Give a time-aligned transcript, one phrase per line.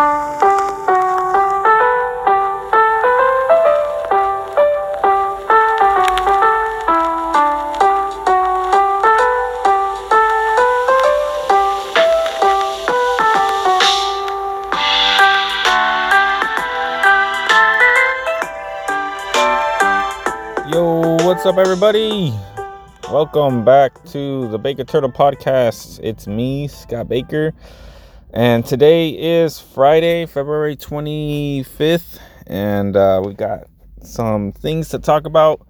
[0.00, 0.06] Yo,
[21.26, 22.32] what's up, everybody?
[23.10, 26.00] Welcome back to the Baker Turtle Podcast.
[26.02, 27.52] It's me, Scott Baker,
[28.32, 33.68] and today is Friday, February 25th, and uh, we got
[34.02, 35.66] some things to talk about.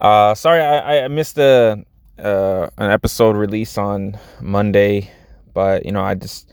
[0.00, 1.84] Uh, sorry, I, I missed a
[2.18, 5.10] uh, an episode release on Monday,
[5.54, 6.52] but you know, I just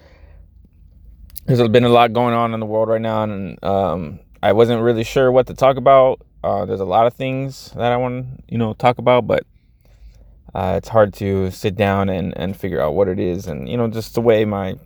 [1.46, 4.82] there's been a lot going on in the world right now, and um, I wasn't
[4.82, 8.26] really sure what to talk about uh, there's a lot of things that I want
[8.26, 9.46] to, you know, talk about, but
[10.54, 13.48] uh, it's hard to sit down and, and figure out what it is.
[13.48, 14.78] And, you know, just the way my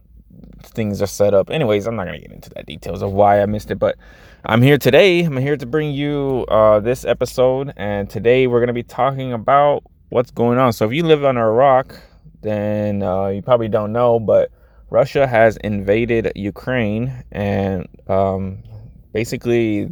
[0.61, 1.49] things are set up.
[1.49, 3.97] Anyways, I'm not going to get into that details of why I missed it, but
[4.45, 5.23] I'm here today.
[5.23, 7.73] I'm here to bring you uh, this episode.
[7.77, 10.73] And today we're going to be talking about what's going on.
[10.73, 11.99] So if you live under a rock,
[12.41, 14.52] then uh, you probably don't know, but
[14.89, 18.64] Russia has invaded Ukraine and um,
[19.11, 19.92] basically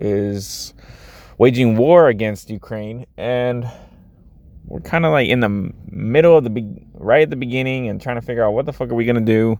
[0.00, 0.74] is
[1.38, 3.68] waging war against Ukraine, and
[4.66, 8.00] we're kind of like in the middle of the be- right at the beginning and
[8.00, 9.58] trying to figure out what the fuck are we gonna do.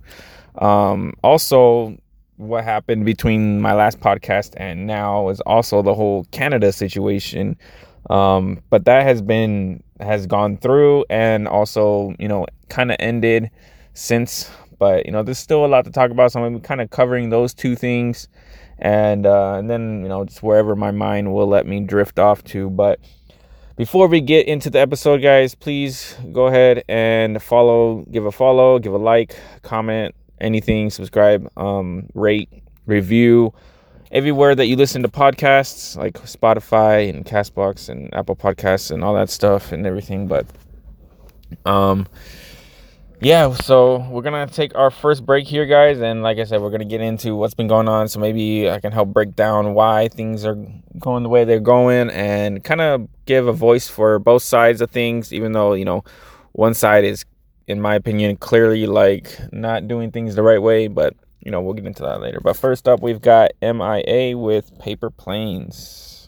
[0.57, 1.97] Um, also,
[2.37, 7.57] what happened between my last podcast and now is also the whole Canada situation.
[8.11, 13.51] Um, but that has been has gone through and also you know kind of ended
[13.95, 14.51] since.
[14.79, 17.31] But you know, there's still a lot to talk about, so I'm kind of covering
[17.31, 18.29] those two things
[18.79, 22.43] and uh, and then you know just wherever my mind will let me drift off
[22.45, 22.71] to.
[22.71, 23.01] But
[23.77, 28.79] before we get into the episode, guys, please go ahead and follow, give a follow,
[28.79, 32.51] give a like, comment, anything, subscribe, um, rate,
[32.87, 33.53] review.
[34.13, 39.15] Everywhere that you listen to podcasts, like Spotify and Castbox and Apple Podcasts and all
[39.15, 40.29] that stuff and everything.
[40.29, 40.47] But
[41.67, 42.07] um,
[43.21, 46.71] yeah, so we're gonna take our first break here, guys, and like I said, we're
[46.71, 48.07] gonna get into what's been going on.
[48.09, 50.59] So maybe I can help break down why things are
[50.99, 54.91] going the way they're going, and kind of give a voice for both sides of
[54.91, 55.33] things.
[55.33, 56.05] Even though you know,
[56.53, 57.25] one side is,
[57.67, 61.75] in my opinion, clearly like not doing things the right way, but you know, we'll
[61.75, 62.41] get into that later.
[62.43, 66.27] But first up, we've got MIA with Paper Planes.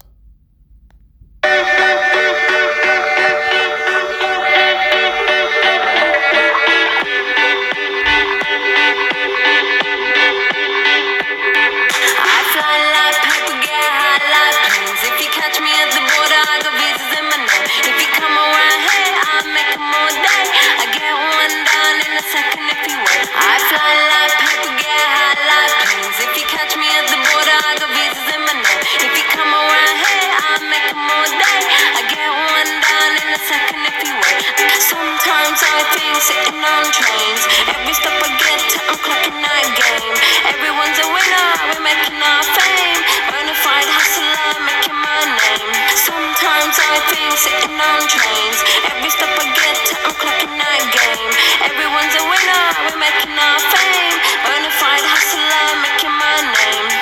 [47.81, 48.59] On trains.
[48.89, 51.33] Every stop I get I'm clocking that game.
[51.69, 54.17] Everyone's a winner, we're making our fame.
[54.45, 56.96] Bonafide hustler, making my name.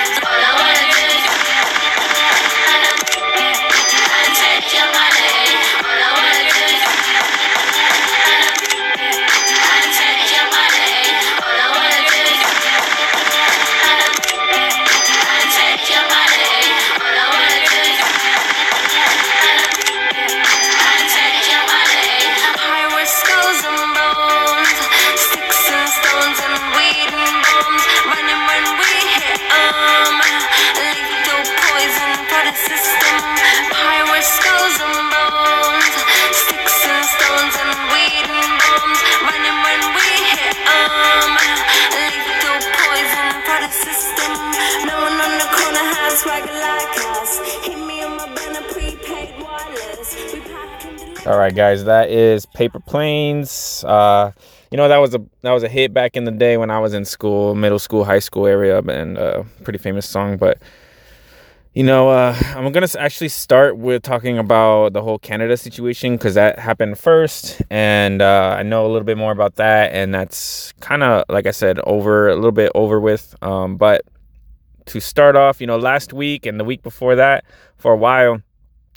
[51.26, 53.82] All right, guys, that is Paper Planes.
[53.88, 54.32] Uh,
[54.70, 56.78] you know that was a that was a hit back in the day when I
[56.80, 60.36] was in school, middle school, high school area, and a uh, pretty famous song.
[60.36, 60.60] But
[61.72, 66.34] you know, uh, I'm gonna actually start with talking about the whole Canada situation because
[66.34, 70.72] that happened first, and uh, I know a little bit more about that, and that's
[70.80, 73.34] kind of like I said, over a little bit over with.
[73.40, 74.02] Um, but
[74.86, 77.46] to start off, you know, last week and the week before that,
[77.78, 78.42] for a while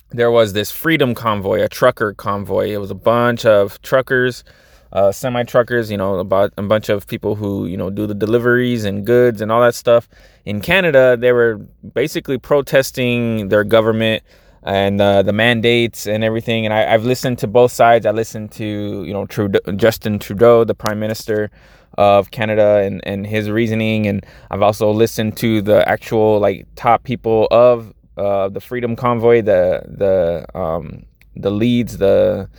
[0.10, 2.70] there was this freedom convoy, a trucker convoy.
[2.70, 4.44] It was a bunch of truckers
[4.92, 8.14] uh, semi truckers, you know, about a bunch of people who, you know, do the
[8.14, 10.08] deliveries and goods and all that stuff.
[10.46, 11.58] In Canada, they were
[11.94, 14.24] basically protesting their government
[14.64, 16.66] and uh, the mandates and everything.
[16.66, 18.06] And I, have listened to both sides.
[18.06, 21.52] I listened to, you know, Trudeau, Justin Trudeau, the prime minister
[21.98, 24.08] of Canada and, and his reasoning.
[24.08, 29.42] And I've also listened to the actual like top people of uh, the Freedom Convoy,
[29.42, 31.06] the, the, um,
[31.36, 32.50] the leads, the,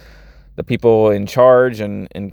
[0.59, 2.33] the people in charge and and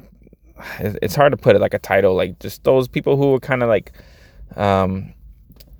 [0.80, 3.62] it's hard to put it like a title like just those people who are kind
[3.62, 3.92] of like
[4.56, 5.13] um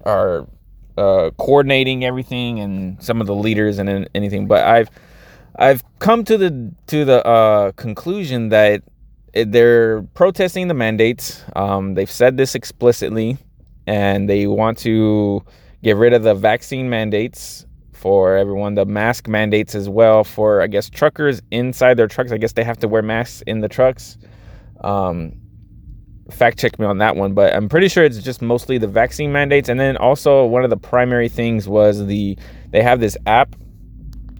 [0.06, 0.47] are
[0.97, 4.48] uh coordinating everything and some of the leaders and anything.
[4.48, 4.89] But i've
[5.57, 8.83] i've come to the to the uh conclusion that
[9.33, 11.44] they're protesting the mandates.
[11.56, 13.39] Um they've said this explicitly
[13.88, 15.44] and they want to
[15.85, 18.73] get rid of the vaccine mandates for everyone.
[18.73, 22.31] The mask mandates as well for I guess truckers inside their trucks.
[22.31, 24.17] I guess they have to wear masks in the trucks.
[24.81, 25.33] Um,
[26.31, 29.31] fact check me on that one, but I'm pretty sure it's just mostly the vaccine
[29.31, 29.69] mandates.
[29.69, 32.35] And then also one of the primary things was the
[32.71, 33.55] they have this app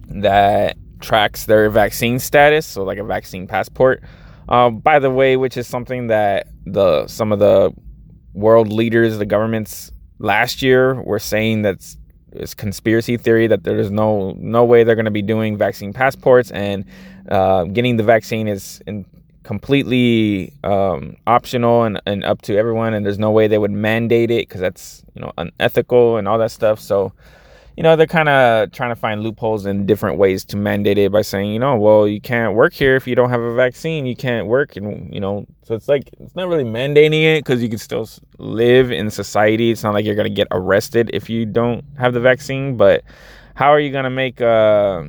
[0.08, 4.02] that tracks their vaccine status, so like a vaccine passport.
[4.48, 7.72] Um, by the way, which is something that the some of the
[8.34, 11.96] world leaders, the governments last year were saying that's
[12.32, 16.50] it's conspiracy theory that there's no no way they're going to be doing vaccine passports
[16.50, 16.84] and
[17.30, 18.82] uh, getting the vaccine is
[19.42, 24.30] completely um, optional and, and up to everyone and there's no way they would mandate
[24.30, 26.80] it because that's you know unethical and all that stuff.
[26.80, 27.12] So
[27.76, 31.12] you know, they're kind of trying to find loopholes in different ways to mandate it
[31.12, 34.06] by saying, you know, well, you can't work here if you don't have a vaccine.
[34.06, 37.62] You can't work, and you know, so it's like it's not really mandating it because
[37.62, 38.08] you can still
[38.38, 39.70] live in society.
[39.70, 42.78] It's not like you're gonna get arrested if you don't have the vaccine.
[42.78, 43.04] But
[43.54, 45.04] how are you gonna make uh,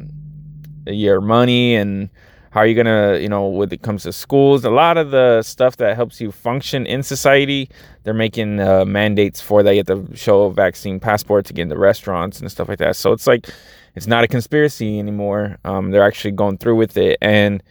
[0.86, 2.10] your money and
[2.58, 5.44] how are you gonna you know when it comes to schools a lot of the
[5.44, 7.70] stuff that helps you function in society
[8.08, 9.74] they're making uh, mandates for that.
[9.74, 12.96] You have to show a vaccine passport to get into restaurants and stuff like that.
[12.96, 13.50] So it's like
[13.96, 15.58] it's not a conspiracy anymore.
[15.66, 17.18] Um, they're actually going through with it.
[17.22, 17.62] And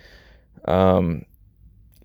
[0.66, 1.24] um,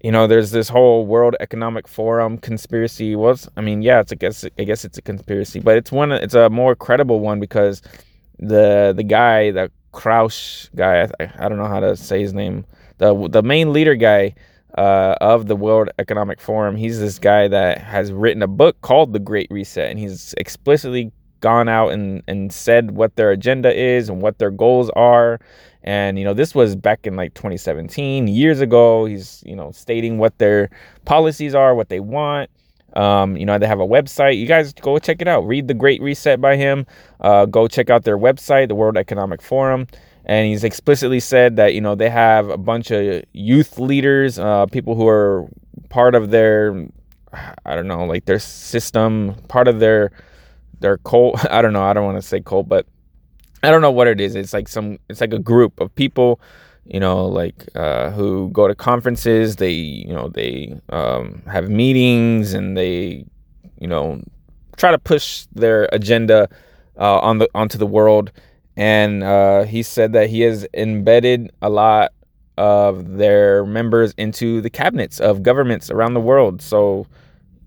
[0.01, 3.17] you know there's this whole world economic forum conspiracy.
[3.17, 6.13] Was i mean yeah it's i guess i guess it's a conspiracy but it's one
[6.13, 7.81] it's a more credible one because
[8.39, 11.07] the the guy the Krauss guy.
[11.19, 12.65] I, I, don't know how to say his name.
[12.97, 14.35] The the main leader guy
[14.77, 16.75] uh, of the World Economic Forum.
[16.75, 21.11] He's this guy that has written a book called The Great Reset, and he's explicitly
[21.41, 25.39] gone out and and said what their agenda is and what their goals are.
[25.83, 29.05] And you know, this was back in like 2017, years ago.
[29.05, 30.69] He's you know stating what their
[31.05, 32.49] policies are, what they want.
[32.95, 34.37] Um, you know, they have a website.
[34.37, 35.41] You guys go check it out.
[35.47, 36.85] Read The Great Reset by him.
[37.19, 39.87] Uh, go check out their website, the World Economic Forum.
[40.25, 44.65] And he's explicitly said that, you know, they have a bunch of youth leaders, uh,
[44.67, 45.47] people who are
[45.89, 46.87] part of their,
[47.65, 50.11] I don't know, like their system, part of their,
[50.79, 51.43] their cult.
[51.51, 51.83] I don't know.
[51.83, 52.85] I don't want to say cult, but
[53.63, 54.35] I don't know what it is.
[54.35, 56.39] It's like some, it's like a group of people
[56.85, 59.57] you know, like uh, who go to conferences.
[59.57, 63.25] They, you know, they um, have meetings and they,
[63.79, 64.21] you know,
[64.77, 66.49] try to push their agenda
[66.97, 68.31] uh, on the onto the world.
[68.75, 72.13] And uh, he said that he has embedded a lot
[72.57, 76.61] of their members into the cabinets of governments around the world.
[76.61, 77.07] So,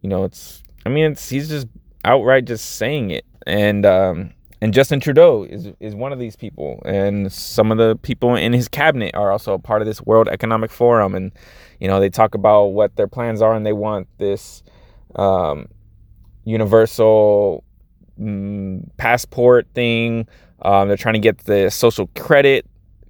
[0.03, 1.67] you know, it's I mean, it's he's just
[2.05, 4.33] outright just saying it, and um,
[4.65, 8.55] and Justin Trudeau is is one of these people, and some of the people in
[8.55, 11.33] his cabinet are also a part of this World Economic Forum, and
[11.81, 14.63] you know they talk about what their plans are, and they want this
[15.17, 15.69] um,
[16.45, 17.63] universal
[18.19, 20.27] mm, passport thing.
[20.63, 22.65] Um, they're trying to get the social credit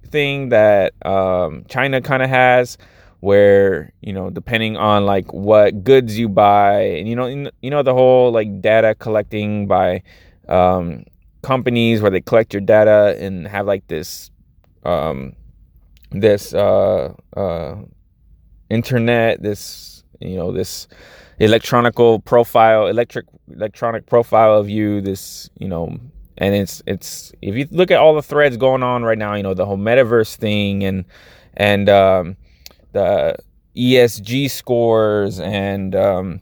[0.07, 2.77] thing that um, China kind of has,
[3.21, 7.81] where you know depending on like what goods you buy, and you know you know
[7.81, 10.03] the whole like data collecting by
[10.49, 11.05] um,
[11.45, 14.31] companies where they collect your data and have like this
[14.83, 15.33] um
[16.09, 17.75] this uh uh
[18.71, 20.87] internet this you know this
[21.39, 25.95] electronical profile electric electronic profile of you this you know
[26.39, 29.43] and it's it's if you look at all the threads going on right now you
[29.43, 31.05] know the whole metaverse thing and
[31.53, 32.35] and um
[32.93, 33.35] the
[33.77, 36.41] ESG scores and um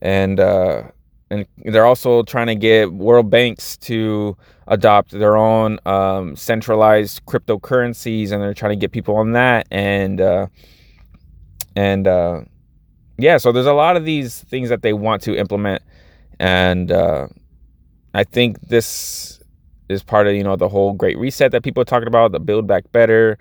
[0.00, 0.84] and uh
[1.32, 4.36] and they're also trying to get world banks to
[4.66, 9.66] adopt their own um, centralized cryptocurrencies, and they're trying to get people on that.
[9.70, 10.48] And uh,
[11.74, 12.42] and uh,
[13.16, 15.82] yeah, so there's a lot of these things that they want to implement,
[16.38, 17.28] and uh,
[18.12, 19.40] I think this
[19.88, 22.40] is part of you know the whole Great Reset that people are talking about, the
[22.40, 23.38] Build Back Better.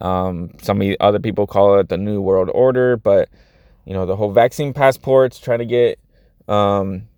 [0.00, 3.28] Um, some other people call it the New World Order, but
[3.84, 5.98] you know the whole vaccine passports, trying to get,
[6.46, 7.08] um,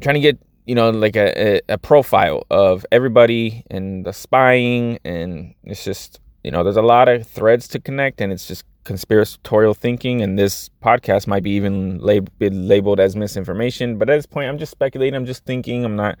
[0.00, 5.54] trying to get you know like a, a, profile of everybody and the spying, and
[5.64, 9.74] it's just you know there's a lot of threads to connect, and it's just conspiratorial
[9.74, 13.98] thinking, and this podcast might be even lab- labeled as misinformation.
[13.98, 15.14] But at this point, I'm just speculating.
[15.14, 15.84] I'm just thinking.
[15.84, 16.18] I'm not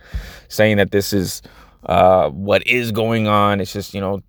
[0.48, 1.42] saying that this is
[1.84, 3.60] uh, what is going on.
[3.60, 4.22] It's just you know,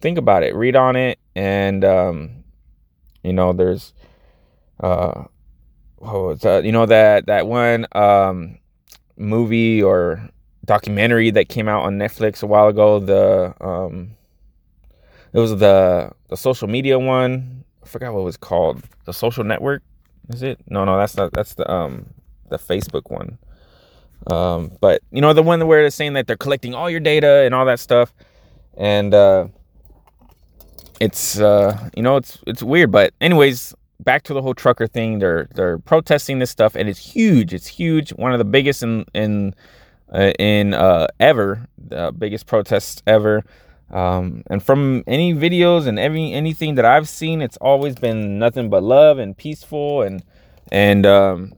[0.00, 2.44] think about it, read on it, and um,
[3.22, 3.92] you know, there's
[4.80, 5.24] uh,
[6.00, 8.58] oh, uh, you know that that one um,
[9.20, 10.28] movie or
[10.64, 12.98] documentary that came out on Netflix a while ago.
[12.98, 14.12] The um,
[15.32, 18.82] it was the the social media one I forgot what it was called.
[19.04, 19.82] The social network,
[20.28, 20.60] is it?
[20.68, 21.32] No, no, that's not.
[21.32, 22.06] That's the um
[22.48, 23.38] the Facebook one.
[24.26, 27.42] Um, but you know the one where it's saying that they're collecting all your data
[27.44, 28.12] and all that stuff,
[28.76, 29.48] and uh,
[31.00, 32.90] it's uh, you know it's it's weird.
[32.90, 33.74] But anyways,
[34.04, 35.18] back to the whole trucker thing.
[35.18, 37.54] They're they're protesting this stuff, and it's huge.
[37.54, 38.10] It's huge.
[38.10, 39.54] One of the biggest in in
[40.12, 43.44] uh, in uh, ever, the biggest protests ever.
[43.90, 48.70] Um, and from any videos and every anything that I've seen, it's always been nothing
[48.70, 50.22] but love and peaceful and
[50.70, 51.52] and um,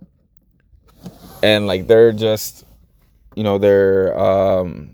[1.42, 2.64] and like they're just
[3.34, 4.92] you know they're um,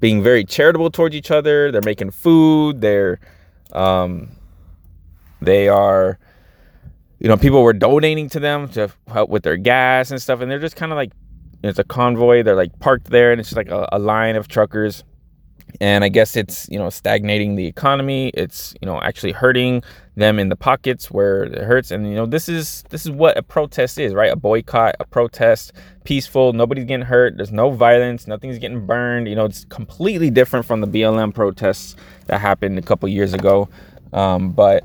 [0.00, 1.70] being very charitable towards each other.
[1.70, 2.80] They're making food.
[2.80, 3.20] They're
[3.72, 4.30] um,
[5.42, 6.18] they are
[7.20, 10.50] you know people were donating to them to help with their gas and stuff, and
[10.50, 11.12] they're just kind of like
[11.62, 12.42] it's a convoy.
[12.42, 15.04] They're like parked there, and it's just like a, a line of truckers.
[15.80, 18.30] And i guess it's you know stagnating the economy.
[18.34, 19.82] It's you know actually hurting
[20.16, 21.90] them in the pockets where it hurts.
[21.90, 24.32] And you know this is this is what a protest is right?
[24.32, 25.72] A boycott a protest
[26.02, 30.64] peaceful nobody's getting hurt there's no violence nothing's getting burned you know it's completely different
[30.64, 31.94] from the blm protests
[32.26, 33.68] that happened a couple years ago.
[34.12, 34.84] Um, but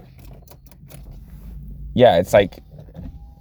[1.95, 2.59] yeah it's like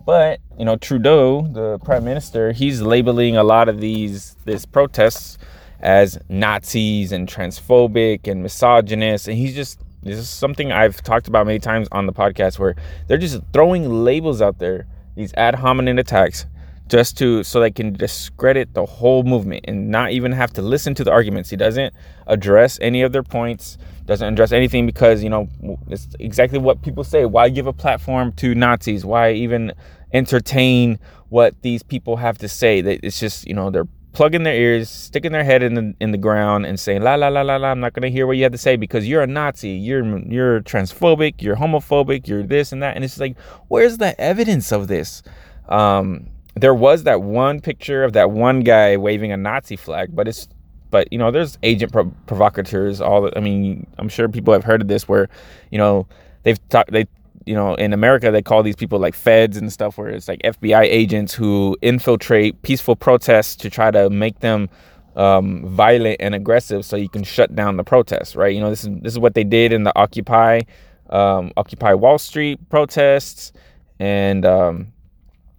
[0.07, 5.37] but you know trudeau the prime minister he's labeling a lot of these this protests
[5.85, 9.29] as Nazis and transphobic and misogynist.
[9.29, 12.75] And he's just, this is something I've talked about many times on the podcast where
[13.07, 16.47] they're just throwing labels out there, these ad hominem attacks,
[16.89, 20.95] just to so they can discredit the whole movement and not even have to listen
[20.95, 21.51] to the arguments.
[21.51, 21.95] He doesn't
[22.27, 25.49] address any of their points, doesn't address anything because, you know,
[25.89, 27.25] it's exactly what people say.
[27.25, 29.05] Why give a platform to Nazis?
[29.05, 29.73] Why even
[30.13, 32.81] entertain what these people have to say?
[32.81, 36.19] It's just, you know, they're plugging their ears, sticking their head in the in the
[36.19, 37.69] ground, and saying la la la la la.
[37.69, 40.61] I'm not gonna hear what you have to say because you're a Nazi, you're you're
[40.61, 42.97] transphobic, you're homophobic, you're this and that.
[42.97, 45.23] And it's like, where's the evidence of this?
[45.69, 50.29] Um, there was that one picture of that one guy waving a Nazi flag, but
[50.29, 50.49] it's
[50.95, 51.91] but you know there's agent
[52.27, 53.01] provocateurs.
[53.01, 55.29] All I mean, I'm sure people have heard of this where
[55.73, 56.07] you know
[56.45, 57.07] they've talked they
[57.47, 60.41] you know, in America, they call these people like feds and stuff, where it's like
[60.43, 64.69] FBI agents who infiltrate peaceful protests to try to make them
[65.17, 68.55] um, violent and aggressive, so you can shut down the protests, right?
[68.55, 70.61] You know, this is this is what they did in the Occupy
[71.11, 73.53] um, Occupy Wall Street protests,
[73.99, 74.93] and um,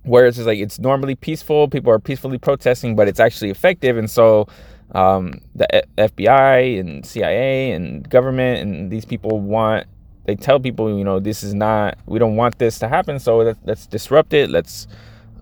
[0.03, 4.09] whereas it's like it's normally peaceful, people are peacefully protesting, but it's actually effective, and
[4.09, 4.47] so
[4.91, 9.87] um, the FBI and CIA and government and these people want
[10.25, 13.19] they tell people, you know, this is not, we don't want this to happen.
[13.19, 14.49] So let, us disrupt it.
[14.49, 14.87] Let's,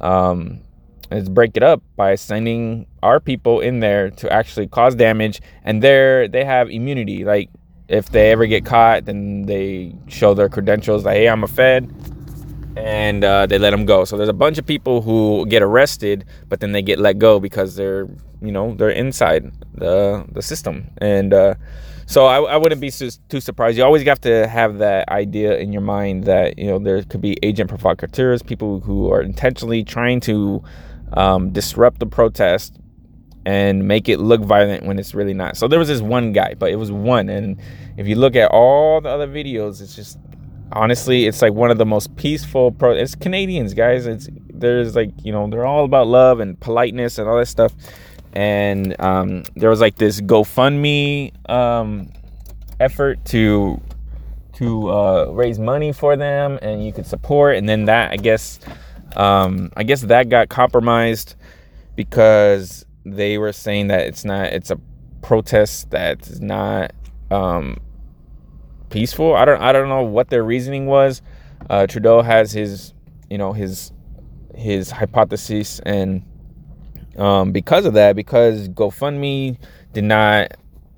[0.01, 0.59] um,
[1.09, 5.41] let's break it up by sending our people in there to actually cause damage.
[5.63, 7.23] And there they have immunity.
[7.23, 7.49] Like
[7.87, 11.89] if they ever get caught, then they show their credentials like, hey, I'm a Fed.
[12.75, 14.03] And uh, they let them go.
[14.05, 17.39] So there's a bunch of people who get arrested, but then they get let go
[17.39, 18.07] because they're,
[18.41, 20.89] you know, they're inside the the system.
[20.97, 21.55] And uh,
[22.05, 23.77] so I, I wouldn't be too surprised.
[23.77, 27.21] You always have to have that idea in your mind that you know there could
[27.21, 30.63] be agent provocateurs, people who are intentionally trying to
[31.13, 32.77] um, disrupt the protest
[33.45, 35.57] and make it look violent when it's really not.
[35.57, 37.59] So there was this one guy, but it was one, and
[37.97, 40.17] if you look at all the other videos, it's just
[40.73, 42.91] honestly, it's like one of the most peaceful pro.
[42.91, 44.05] It's Canadians, guys.
[44.07, 47.73] It's there's like you know they're all about love and politeness and all that stuff
[48.33, 52.11] and um, there was like this GoFundMe um,
[52.79, 53.79] effort to
[54.53, 57.55] to uh, raise money for them, and you could support.
[57.57, 58.59] And then that, I guess,
[59.15, 61.35] um, I guess that got compromised
[61.95, 64.79] because they were saying that it's not, it's a
[65.21, 66.91] protest that's not
[67.31, 67.77] um,
[68.93, 69.35] peaceful.
[69.35, 71.21] I don't, I don't know what their reasoning was.
[71.69, 72.93] Uh, Trudeau has his,
[73.29, 73.91] you know, his
[74.55, 76.23] his hypothesis and
[77.17, 79.57] um, because of that, because GoFundMe
[79.93, 80.51] did not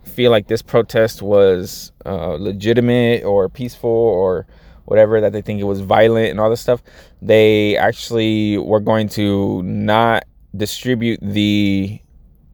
[0.04, 4.46] feel like this protest was uh, legitimate or peaceful or
[4.86, 6.84] whatever that they think it was violent and all this stuff
[7.22, 10.24] they actually were going to not
[10.56, 12.00] distribute the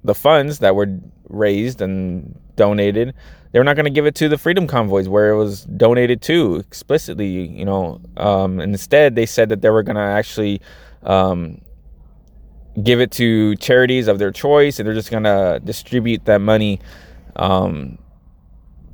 [0.04, 0.88] the funds that were
[1.32, 3.14] raised and donated
[3.52, 6.22] they were not going to give it to the freedom convoys where it was donated
[6.22, 10.62] to explicitly you know um, instead they said that they were going to actually
[11.04, 11.60] um,
[12.84, 16.80] give it to charities of their choice and they're just going to distribute that money
[17.36, 17.98] um,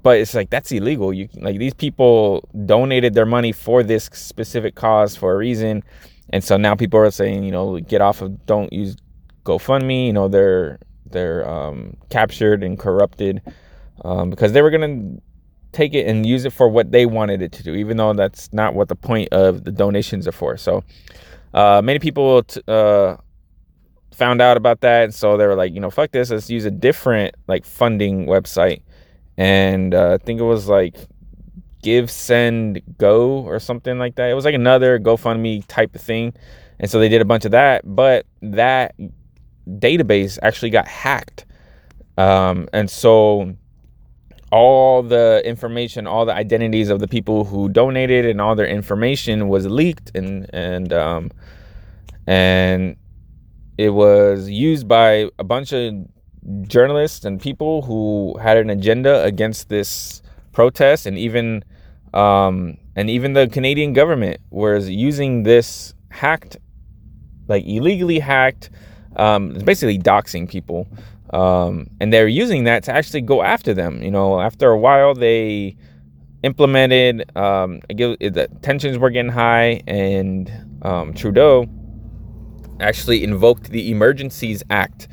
[0.07, 1.13] but it's like that's illegal.
[1.13, 5.83] You like these people donated their money for this specific cause for a reason.
[6.29, 8.95] And so now people are saying you know get off of don't use
[9.43, 10.79] gofundme you know they're
[11.11, 13.41] they're um, captured and corrupted
[14.03, 15.21] um, because they were going to
[15.71, 18.51] take it and use it for what they wanted it to do, even though that's
[18.53, 20.57] not what the point of the donations are for.
[20.57, 20.83] So
[21.53, 23.17] uh, many people t- uh,
[24.13, 26.65] found out about that, and so they were like, you know, fuck this, let's use
[26.65, 28.81] a different like funding website.
[29.37, 30.95] And uh, I think it was like
[31.83, 34.31] Give Send Go or something like that.
[34.31, 36.33] It was like another GoFundMe type of thing.
[36.79, 38.95] And so they did a bunch of that, but that
[39.67, 41.45] database actually got hacked.
[42.17, 43.55] Um, and so
[44.51, 49.49] all the information, all the identities of the people who donated and all their information
[49.49, 51.31] was leaked and and um,
[52.25, 52.95] and
[53.77, 55.93] it was used by a bunch of
[56.61, 60.21] journalists and people who had an agenda against this
[60.53, 61.63] protest and even
[62.13, 66.57] um, and even the Canadian government was using this hacked
[67.47, 68.69] like illegally hacked
[69.17, 70.87] um, basically doxing people
[71.31, 74.01] um, and they're using that to actually go after them.
[74.01, 75.75] You know, after a while, they
[76.43, 81.67] implemented, um, the tensions were getting high, and um, Trudeau
[82.79, 85.07] actually invoked the Emergencies Act,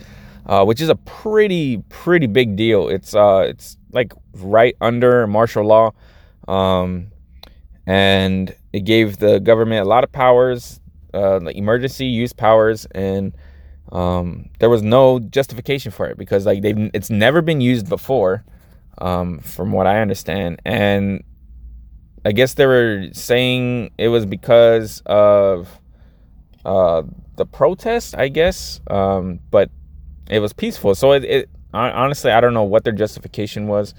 [0.47, 2.89] uh, which is a pretty, pretty big deal.
[2.89, 5.93] It's, uh, it's like right under martial law.
[6.47, 7.09] Um,
[7.87, 10.81] and it gave the government a lot of powers,
[11.13, 13.35] uh, like emergency use powers, and
[13.95, 18.45] um, there was no justification for it because like they it's never been used before,
[18.99, 21.23] um, from what I understand, and
[22.25, 25.69] I guess they were saying it was because of
[26.65, 27.03] uh,
[27.37, 29.71] the protest, I guess, um, but
[30.29, 30.95] it was peaceful.
[30.97, 33.95] So it, it honestly, I don't know what their justification was.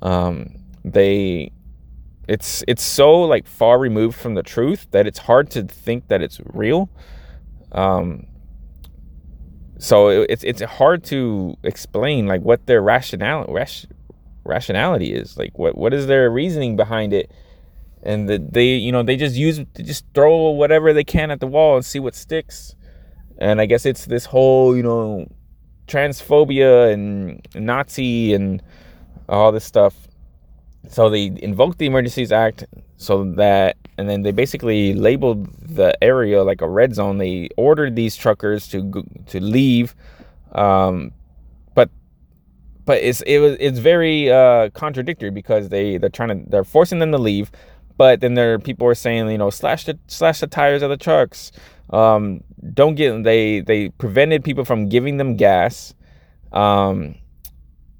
[0.00, 1.52] Um, they
[2.26, 6.22] it's it's so like far removed from the truth that it's hard to think that
[6.22, 6.88] it's real
[7.72, 8.26] um,
[9.78, 13.90] so it's it's hard to explain like what their rationality ration,
[14.44, 15.36] rationality is.
[15.36, 17.30] Like what what is their reasoning behind it?
[18.02, 21.40] And that they you know they just use they just throw whatever they can at
[21.40, 22.74] the wall and see what sticks.
[23.38, 25.26] And i guess it's this whole you know
[25.88, 28.62] transphobia and nazi and
[29.28, 30.08] all this stuff.
[30.88, 32.64] So they invoked the emergencies act
[32.96, 37.18] so that and then they basically labeled the area like a red zone.
[37.18, 39.94] They ordered these truckers to to leave,
[40.52, 41.12] um,
[41.74, 41.90] but
[42.84, 46.98] but it's it was it's very uh, contradictory because they they're trying to they're forcing
[46.98, 47.50] them to leave,
[47.96, 50.96] but then there people are saying you know slash the slash the tires of the
[50.96, 51.52] trucks.
[51.90, 52.42] Um,
[52.74, 55.94] don't get they they prevented people from giving them gas,
[56.52, 57.14] um,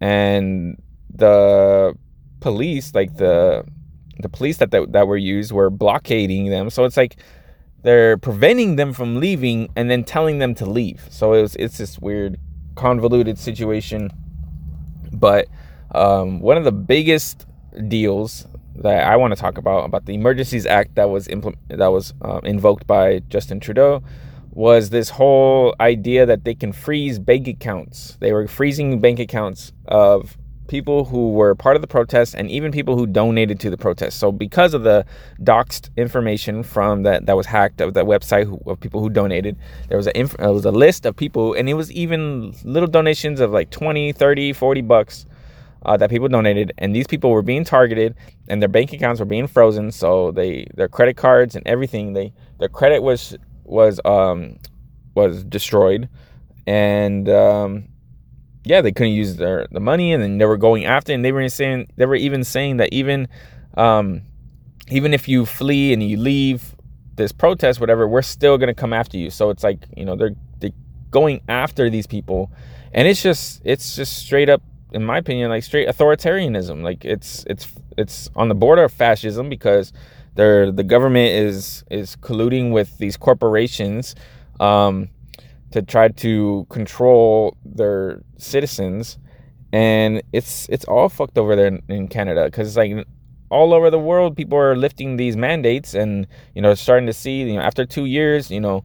[0.01, 0.81] and
[1.15, 1.95] the
[2.41, 3.65] police like the
[4.21, 6.71] the police that, that that were used were blockading them.
[6.71, 7.17] So it's like
[7.83, 11.07] they're preventing them from leaving and then telling them to leave.
[11.11, 12.39] So it was, it's this weird,
[12.75, 14.11] convoluted situation.
[15.13, 15.47] But
[15.95, 17.47] um, one of the biggest
[17.89, 21.93] deals that I want to talk about about the Emergencies Act that was implement that
[21.93, 24.03] was uh, invoked by Justin Trudeau
[24.51, 28.17] was this whole idea that they can freeze bank accounts.
[28.21, 32.73] They were freezing bank accounts of people who were part of the protest and even
[32.73, 34.19] people who donated to the protest.
[34.19, 35.05] So because of the
[35.41, 39.57] doxed information from that that was hacked of that website who, of people who donated,
[39.89, 43.41] there was a inf- was a list of people and it was even little donations
[43.41, 45.27] of like 20, 30, 40 bucks
[45.85, 46.73] uh, that people donated.
[46.79, 48.15] And these people were being targeted
[48.49, 49.91] and their bank accounts were being frozen.
[49.93, 54.59] So they their credit cards and everything they their credit was was um
[55.15, 56.09] was destroyed.
[56.67, 57.89] And um
[58.67, 61.31] yeah, they couldn't use their the money, and then they were going after, and they
[61.31, 63.29] were saying they were even saying that even
[63.77, 64.23] um,
[64.89, 66.75] even if you flee and you leave
[67.15, 69.31] this protest, whatever, we're still gonna come after you.
[69.31, 70.73] So it's like you know they're they're
[71.13, 72.51] going after these people,
[72.93, 76.83] and it's just it's just straight up, in my opinion, like straight authoritarianism.
[76.83, 79.93] Like it's it's it's on the border of fascism because
[80.35, 84.17] they're the government is is colluding with these corporations.
[84.59, 85.11] Um,
[85.73, 89.19] to try to control their citizens.
[89.73, 93.07] And it's it's all fucked over there in, in Canada because like
[93.51, 97.43] all over the world people are lifting these mandates and you know starting to see
[97.43, 98.85] you know after two years you know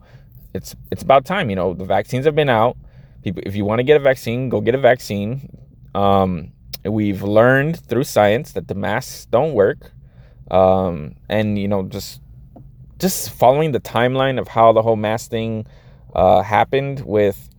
[0.54, 2.78] it's it's about time you know the vaccines have been out.
[3.24, 5.58] People if you want to get a vaccine go get a vaccine.
[5.94, 6.52] Um,
[6.86, 9.92] we've learned through science that the masks don't work.
[10.50, 12.22] Um, and you know just
[13.00, 15.66] just following the timeline of how the whole mask thing
[16.16, 17.50] uh, happened with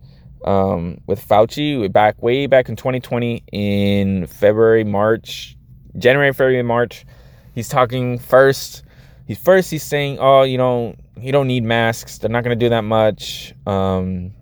[0.45, 5.57] um, with Fauci back way back in 2020 in February, March,
[5.97, 7.05] January, February, March.
[7.53, 8.83] He's talking first.
[9.25, 9.71] He's first.
[9.71, 12.17] He's saying, "Oh, you know, you don't need masks.
[12.17, 13.53] They're not going to do that much.
[13.65, 14.33] Um,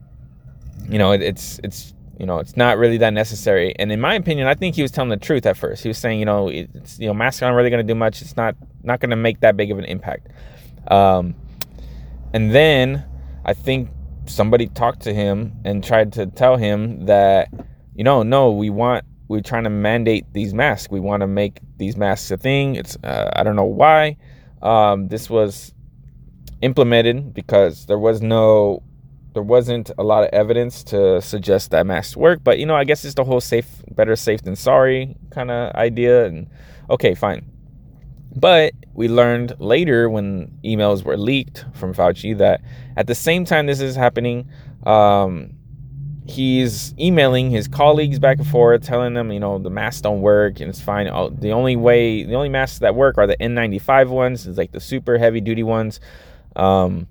[0.90, 4.16] you know, it, it's it's you know, it's not really that necessary." And in my
[4.16, 5.84] opinion, I think he was telling the truth at first.
[5.84, 8.22] He was saying, you know, it's you know, masks aren't really going to do much.
[8.22, 10.30] It's not not going to make that big of an impact.
[10.88, 11.36] Um,
[12.34, 13.06] and then
[13.46, 13.90] I think
[14.32, 17.50] somebody talked to him and tried to tell him that,
[17.96, 20.92] you know, no, we want we're trying to mandate these masks.
[20.92, 22.76] We want to make these masks a thing.
[22.76, 24.18] It's uh, I don't know why.
[24.62, 25.74] Um, this was
[26.62, 28.84] implemented because there was no
[29.34, 32.44] there wasn't a lot of evidence to suggest that masks work.
[32.44, 35.74] But you know, I guess it's the whole safe, better safe than sorry kind of
[35.76, 36.26] idea.
[36.26, 36.50] And
[36.90, 37.50] okay, fine.
[38.36, 42.62] But we learned later when emails were leaked from Fauci that
[42.96, 44.50] at the same time this is happening,
[44.86, 45.52] um,
[46.28, 50.60] he's emailing his colleagues back and forth, telling them, you know, the masks don't work
[50.60, 51.08] and it's fine.
[51.08, 54.72] Oh, the only way, the only masks that work are the N95 ones, it's like
[54.72, 56.00] the super heavy duty ones.
[56.56, 57.08] Um,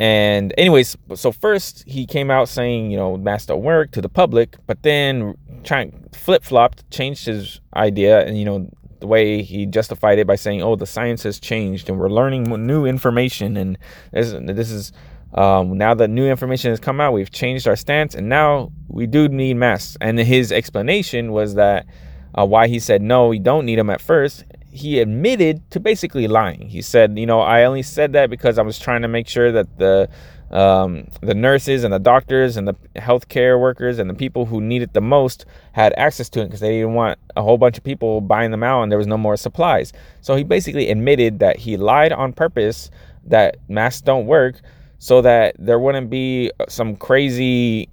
[0.00, 4.08] and anyways, so first he came out saying, you know, masks don't work to the
[4.08, 8.68] public, but then trying flip flopped, changed his idea, and you know,
[9.04, 12.44] the way he justified it by saying, "Oh, the science has changed and we're learning
[12.66, 13.78] new information, and
[14.12, 14.92] this, this is
[15.34, 19.06] um, now that new information has come out, we've changed our stance, and now we
[19.06, 21.86] do need masks." And his explanation was that
[22.34, 24.44] uh, why he said no, we don't need them at first.
[24.70, 26.68] He admitted to basically lying.
[26.68, 29.52] He said, "You know, I only said that because I was trying to make sure
[29.52, 30.08] that the."
[30.54, 34.82] Um, the nurses and the doctors and the healthcare workers and the people who need
[34.82, 37.82] it the most had access to it because they didn't want a whole bunch of
[37.82, 39.92] people buying them out and there was no more supplies.
[40.20, 42.88] So he basically admitted that he lied on purpose
[43.26, 44.60] that masks don't work
[44.98, 47.88] so that there wouldn't be some crazy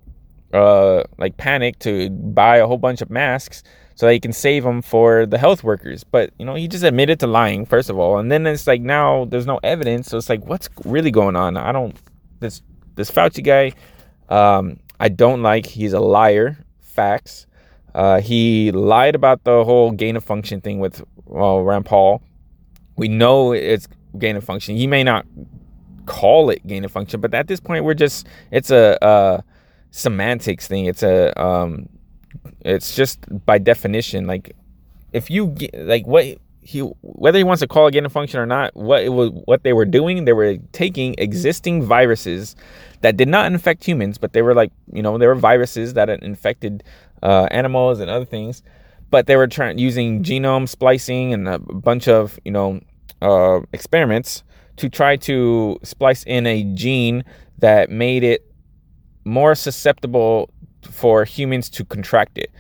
[0.54, 3.64] uh, like panic to buy a whole bunch of masks
[3.96, 6.04] so that he can save them for the health workers.
[6.04, 8.82] But you know, he just admitted to lying first of all, and then it's like
[8.82, 11.58] now there's no evidence, so it's like what's really going on?
[11.58, 11.96] I don't
[12.42, 12.62] this
[12.96, 13.72] this Fauci guy,
[14.30, 15.66] um, I don't like.
[15.66, 16.58] He's a liar.
[16.82, 17.48] Facts.
[17.96, 22.22] Uh, he lied about the whole gain of function thing with well, Rand Paul.
[22.98, 24.76] We know it's gain of function.
[24.76, 25.26] He may not
[26.06, 29.44] call it gain of function, but at this point, we're just it's a, a
[29.92, 30.86] semantics thing.
[30.86, 31.88] It's a um,
[32.62, 34.56] it's just by definition like
[35.14, 38.40] if you get, like what he whether he wants to call it gain of function
[38.40, 42.56] or not, what it was what they were doing, they were taking existing viruses
[43.02, 46.10] that did not infect humans, but they were like you know they were viruses that
[46.10, 46.84] infected
[47.24, 48.62] uh, animals and other things,
[49.10, 52.80] but they were trying using genome splicing and a bunch of you know
[53.22, 54.44] uh, experiments
[54.78, 57.24] to try to splice in a gene
[57.58, 58.46] that made it
[59.26, 60.50] more susceptible
[60.84, 62.52] for humans to contract it,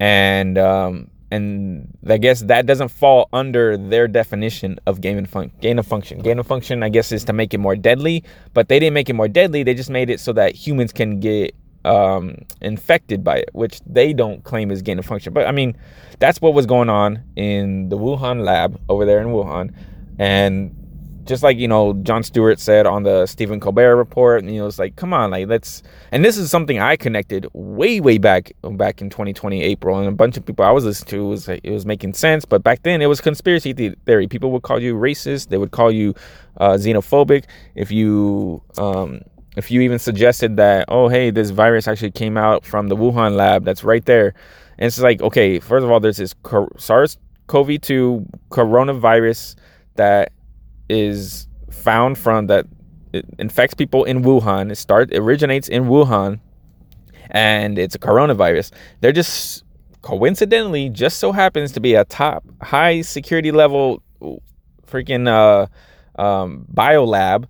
[0.00, 5.50] and um, and I guess that doesn't fall under their definition of gain of, fun-
[5.60, 6.20] gain of function.
[6.20, 9.08] Gain of function, I guess, is to make it more deadly, but they didn't make
[9.08, 9.62] it more deadly.
[9.62, 14.12] They just made it so that humans can get um, infected by it, which they
[14.12, 15.32] don't claim is gain of function.
[15.32, 15.76] But I mean,
[16.18, 19.74] that's what was going on in the Wuhan lab over there in Wuhan,
[20.18, 20.74] and
[21.24, 24.66] just like you know Jon Stewart said on the Stephen Colbert report, and you know
[24.66, 25.82] it's like, come on, like let's.
[26.12, 30.12] And this is something I connected way, way back back in 2020 April, and a
[30.12, 33.02] bunch of people I was listening to was it was making sense, but back then
[33.02, 33.72] it was conspiracy
[34.06, 34.28] theory.
[34.28, 36.14] People would call you racist, they would call you
[36.58, 38.62] uh, xenophobic if you.
[38.78, 39.22] Um,
[39.56, 43.36] if you even suggested that, oh, hey, this virus actually came out from the Wuhan
[43.36, 44.34] lab that's right there.
[44.78, 46.34] And it's like, okay, first of all, there's this
[46.76, 49.54] SARS CoV 2 coronavirus
[49.96, 50.32] that
[50.88, 52.66] is found from that
[53.12, 54.72] it infects people in Wuhan.
[54.72, 56.40] It start originates in Wuhan,
[57.30, 58.72] and it's a coronavirus.
[59.00, 59.64] They're just
[60.02, 64.02] coincidentally just so happens to be a top high security level
[64.86, 65.66] freaking uh,
[66.20, 67.46] um, biolab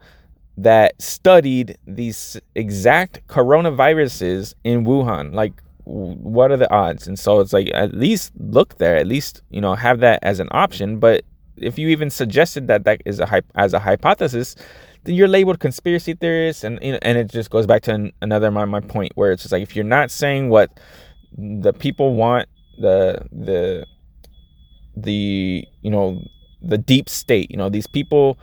[0.57, 5.35] that studied these exact coronaviruses in Wuhan.
[5.35, 7.07] Like, what are the odds?
[7.07, 10.41] And so it's like at least look there, at least you know have that as
[10.41, 10.99] an option.
[10.99, 11.25] But
[11.57, 14.57] if you even suggested that that is a as a hypothesis,
[15.05, 18.65] then you're labeled conspiracy theorist, and and it just goes back to an, another my,
[18.65, 20.71] my point where it's just like if you're not saying what
[21.37, 23.87] the people want the the
[24.97, 26.23] the you know
[26.63, 28.39] the deep state you know these people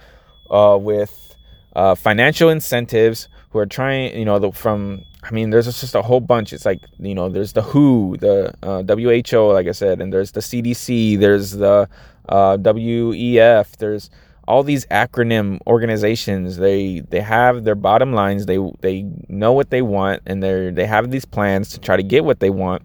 [0.50, 1.36] uh, with
[1.76, 6.02] uh, financial incentives who are trying you know the, from i mean there's just a
[6.02, 6.54] whole bunch.
[6.54, 10.32] It's like you know there's the who the uh, who like i said and there's
[10.32, 11.88] the cdc there's the
[12.30, 14.10] uh, wef there's
[14.48, 16.58] all these acronym organizations.
[16.58, 18.46] They they have their bottom lines.
[18.46, 22.04] They they know what they want and they they have these plans to try to
[22.04, 22.84] get what they want.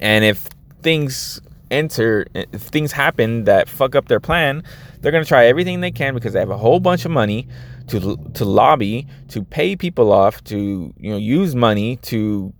[0.00, 0.48] And if
[0.82, 4.60] things enter if things happen that fuck up their plan
[5.00, 7.46] they're to try everything they can because they have a whole bunch of money
[7.86, 12.52] to to lobby to pay people off to you know use money to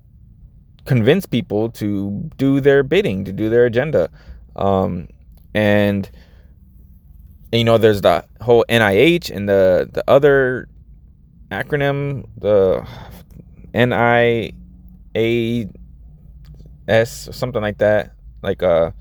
[0.85, 4.11] convince people to do their bidding to do their agenda.
[4.57, 5.09] Um,
[5.55, 6.11] and
[7.53, 10.69] you know, there's the whole NIH and the the other
[11.51, 12.87] acronym, the
[13.75, 14.49] NIAS
[17.29, 18.13] or something like that.
[18.43, 18.93] Like uh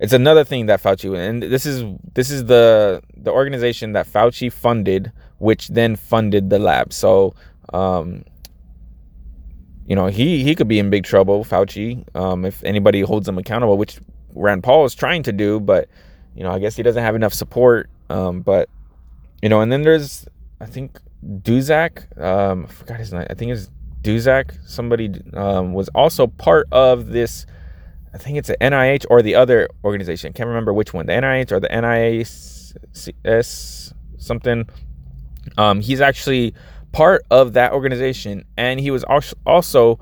[0.00, 4.52] it's another thing that Fauci and this is this is the the organization that Fauci
[4.52, 6.92] funded, which then funded the lab.
[6.92, 7.34] So
[7.72, 8.24] um
[9.86, 13.36] you know, he he could be in big trouble, Fauci, um, if anybody holds him
[13.36, 14.00] accountable, which
[14.34, 15.88] Rand Paul is trying to do, but
[16.34, 17.88] you know, I guess he doesn't have enough support.
[18.10, 18.68] Um, but
[19.42, 20.26] you know, and then there's
[20.60, 22.20] I think Daszak.
[22.20, 23.26] Um, I forgot his name.
[23.30, 23.70] I think it's
[24.02, 24.56] Daszak.
[24.68, 27.46] Somebody um, was also part of this.
[28.12, 30.32] I think it's the NIH or the other organization.
[30.32, 31.06] Can't remember which one.
[31.06, 32.74] The NIH or the NIS
[34.18, 34.68] something.
[35.58, 36.54] Um, he's actually
[36.92, 39.04] part of that organization, and he was
[39.46, 39.98] also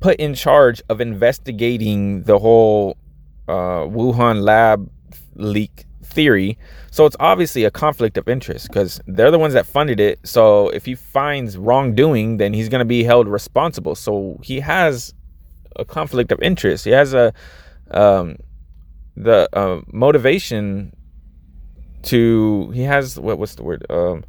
[0.00, 2.96] put in charge of investigating the whole
[3.48, 4.90] uh, Wuhan lab
[5.34, 6.58] leak theory.
[6.90, 10.18] So it's obviously a conflict of interest because they're the ones that funded it.
[10.24, 13.94] So if he finds wrongdoing, then he's going to be held responsible.
[13.94, 15.14] So he has
[15.76, 16.84] a conflict of interest.
[16.84, 17.32] He has a
[17.90, 18.36] um,
[19.16, 20.94] the uh, motivation
[22.04, 22.70] to.
[22.74, 23.38] He has what?
[23.38, 23.86] What's the word?
[23.90, 24.24] Um,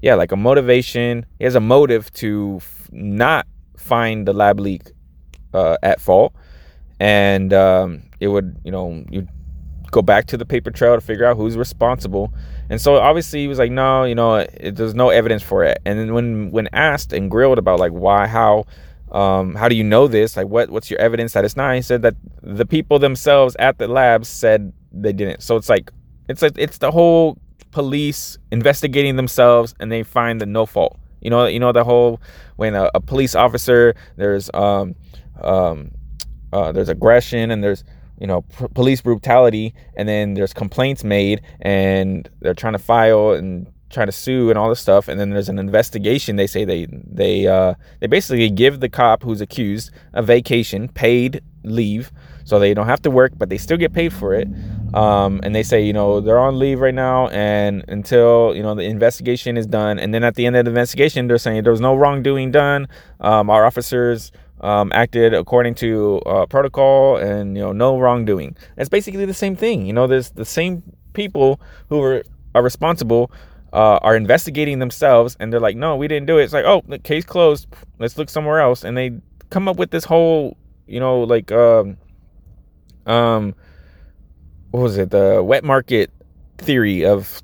[0.00, 1.26] yeah, like a motivation.
[1.38, 4.82] He has a motive to f- not find the lab leak
[5.54, 6.34] uh, at fault,
[7.00, 9.26] and um, it would, you know, you
[9.90, 12.32] go back to the paper trail to figure out who's responsible.
[12.70, 15.78] And so obviously he was like, no, you know, it, there's no evidence for it.
[15.84, 18.64] And then when when asked and grilled about like why, how,
[19.10, 20.36] um, how do you know this?
[20.36, 21.74] Like what what's your evidence that it's not?
[21.74, 25.42] He said that the people themselves at the labs said they didn't.
[25.42, 25.90] So it's like
[26.28, 27.38] it's like it's the whole
[27.72, 30.96] police investigating themselves and they find the no fault.
[31.20, 32.20] You know, you know the whole
[32.54, 34.94] when a, a police officer there's um
[35.40, 35.90] um
[36.52, 37.82] uh, there's aggression and there's
[38.22, 43.32] you know pr- police brutality and then there's complaints made and they're trying to file
[43.32, 46.36] and trying to sue and all this stuff and then there's an investigation.
[46.36, 51.42] They say they they uh they basically give the cop who's accused a vacation paid
[51.64, 52.12] leave
[52.44, 54.48] so they don't have to work but they still get paid for it.
[54.94, 58.74] Um, and they say you know they're on leave right now and until you know
[58.76, 61.72] the investigation is done and then at the end of the investigation they're saying there
[61.72, 62.86] was no wrongdoing done.
[63.20, 64.30] Um, our officers
[64.62, 68.56] um, acted according to uh, protocol and you know no wrongdoing.
[68.76, 69.86] It's basically the same thing.
[69.86, 72.22] You know, there's the same people who are,
[72.54, 73.30] are responsible
[73.72, 76.44] uh, are investigating themselves, and they're like, no, we didn't do it.
[76.44, 77.66] It's like, oh, the case closed.
[77.98, 79.12] Let's look somewhere else, and they
[79.50, 81.96] come up with this whole, you know, like um,
[83.06, 83.54] um,
[84.70, 85.10] what was it?
[85.10, 86.10] The wet market
[86.58, 87.42] theory of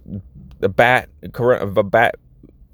[0.61, 2.17] the bat of a bat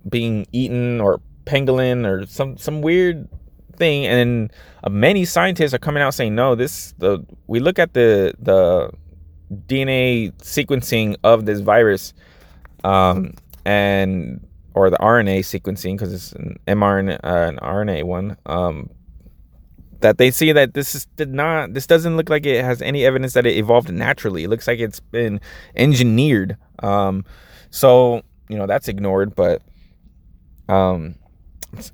[0.08, 3.28] being eaten or pangolin or some some weird
[3.76, 7.94] thing and uh, many scientists are coming out saying no this the we look at
[7.94, 8.90] the the
[9.66, 12.12] dna sequencing of this virus
[12.82, 13.32] um
[13.64, 18.90] and or the rna sequencing because it's an mrna uh, an rna one um
[20.04, 23.06] that they see that this is did not this doesn't look like it has any
[23.06, 24.44] evidence that it evolved naturally.
[24.44, 25.40] It looks like it's been
[25.76, 26.58] engineered.
[26.82, 27.24] Um
[27.70, 29.62] so you know that's ignored but
[30.68, 31.14] um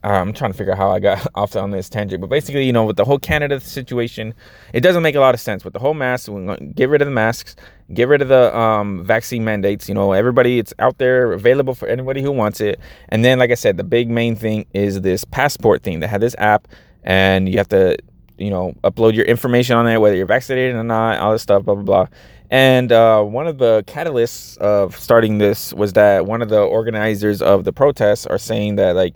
[0.02, 2.72] I'm trying to figure out how I got off on this tangent, but basically, you
[2.72, 4.34] know, with the whole Canada situation,
[4.72, 5.64] it doesn't make a lot of sense.
[5.64, 7.56] With the whole mask, we're gonna get rid of the masks,
[7.92, 9.88] get rid of the um, vaccine mandates.
[9.88, 12.80] You know, everybody, it's out there available for anybody who wants it.
[13.08, 16.00] And then, like I said, the big main thing is this passport thing.
[16.00, 16.68] They have this app,
[17.04, 17.96] and you have to,
[18.38, 21.64] you know, upload your information on it, whether you're vaccinated or not, all this stuff,
[21.64, 22.06] blah blah blah.
[22.50, 27.40] And uh, one of the catalysts of starting this was that one of the organizers
[27.40, 29.14] of the protests are saying that like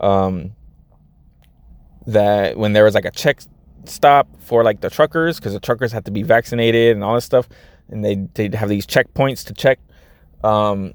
[0.00, 0.52] um,
[2.06, 3.40] that when there was like a check
[3.84, 7.24] stop for like the truckers because the truckers had to be vaccinated and all this
[7.24, 7.48] stuff
[7.88, 9.78] and they they'd have these checkpoints to check
[10.44, 10.94] um,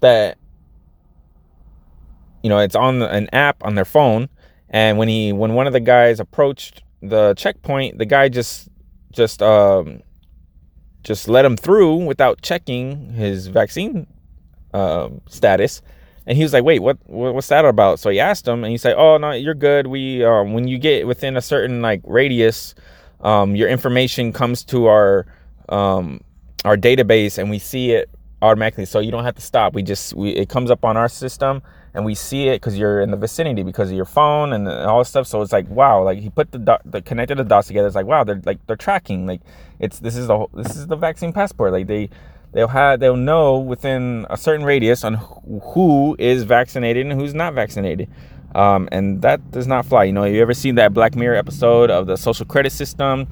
[0.00, 0.36] that
[2.42, 4.28] you know it's on an app on their phone
[4.70, 8.68] and when he when one of the guys approached the checkpoint, the guy just
[9.12, 10.02] just um
[11.02, 14.06] just let him through without checking his vaccine
[14.72, 15.82] um, status.
[16.26, 17.34] And he was like, "Wait, what, what?
[17.34, 19.86] What's that about?" So he asked him, and he said, "Oh no, you're good.
[19.86, 22.74] We um, when you get within a certain like radius,
[23.20, 25.26] um, your information comes to our
[25.68, 26.20] um,
[26.64, 28.08] our database, and we see it
[28.40, 28.84] automatically.
[28.84, 29.74] So you don't have to stop.
[29.74, 31.62] We just we it comes up on our system,
[31.94, 34.98] and we see it because you're in the vicinity because of your phone and all
[34.98, 35.26] this stuff.
[35.26, 37.86] So it's like wow, like he put the dot, the connected the dots together.
[37.86, 39.26] It's like wow, they're like they're tracking.
[39.26, 39.40] Like
[39.78, 41.72] it's this is the this is the vaccine passport.
[41.72, 42.10] Like they
[42.54, 45.14] they'll have they'll know within a certain radius on
[45.74, 48.08] who is vaccinated and who's not vaccinated.
[48.54, 50.04] Um, and that does not fly.
[50.04, 53.26] You know, you ever seen that Black Mirror episode of the social credit system?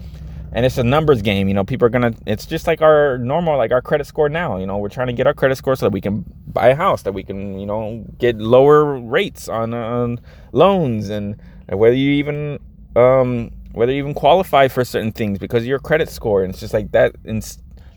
[0.54, 1.48] And it's a numbers game.
[1.48, 2.12] You know, people are gonna.
[2.26, 4.58] It's just like our normal, like our credit score now.
[4.58, 6.74] You know, we're trying to get our credit score so that we can buy a
[6.74, 10.20] house, that we can, you know, get lower rates on, on
[10.52, 12.58] loans, and, whether you even
[12.96, 16.42] um, whether you even qualify for certain things because your credit score.
[16.42, 17.14] And it's just like that.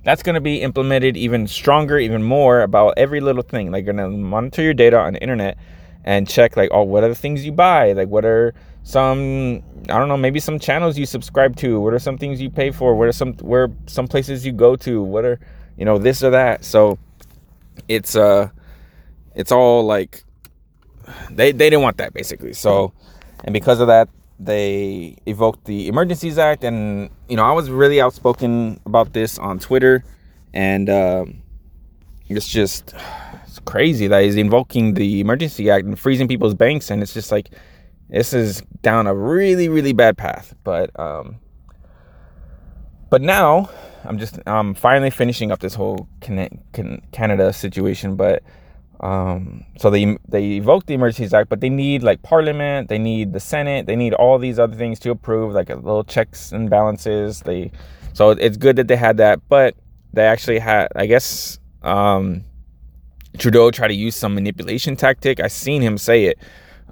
[0.05, 3.71] That's going to be implemented even stronger, even more about every little thing.
[3.71, 5.57] Like, going to monitor your data on the internet
[6.03, 7.93] and check, like, oh, what are the things you buy?
[7.93, 11.81] Like, what are some, I don't know, maybe some channels you subscribe to?
[11.81, 12.93] What are some things you pay for?
[12.93, 15.01] What are some, where some places you go to?
[15.01, 15.39] What are,
[15.75, 16.63] you know, this or that?
[16.63, 16.99] So
[17.87, 18.49] it's, uh,
[19.33, 20.23] it's all like,
[21.31, 22.53] they, they didn't want that basically.
[22.53, 22.93] So,
[23.43, 24.07] and because of that,
[24.39, 29.59] they evoked the Emergencies Act, and you know I was really outspoken about this on
[29.59, 30.03] Twitter,
[30.53, 31.41] and um,
[32.27, 32.93] it's just
[33.45, 37.31] it's crazy that he's invoking the Emergency Act and freezing people's banks, and it's just
[37.31, 37.49] like
[38.09, 40.53] this is down a really really bad path.
[40.63, 41.37] But um,
[43.09, 43.69] but now
[44.03, 48.43] I'm just I'm finally finishing up this whole Canada situation, but
[48.99, 53.33] um, so they they evoke the Emergencies Act, but they need like Parliament, they need
[53.33, 57.41] the Senate, they need all these other things to approve, like little checks and balances.
[57.41, 57.71] They
[58.13, 59.75] so it's good that they had that, but
[60.13, 62.45] they actually had, I guess, um,
[63.37, 65.41] Trudeau tried to use some manipulation tactic.
[65.41, 66.39] I seen him say it.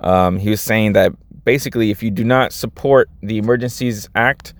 [0.01, 1.13] Um, he was saying that
[1.45, 4.53] basically, if you do not support the Emergencies Act,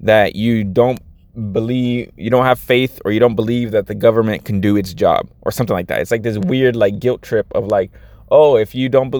[0.00, 1.00] that you don't
[1.38, 4.92] believe you don't have faith or you don't believe that the government can do its
[4.92, 6.00] job or something like that.
[6.00, 7.90] It's like this weird like guilt trip of like,
[8.30, 9.14] oh, if you don't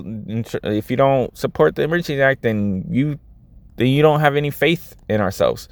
[0.65, 3.19] if you don't support the Emergency Act, then you
[3.77, 5.69] then you don't have any faith in ourselves.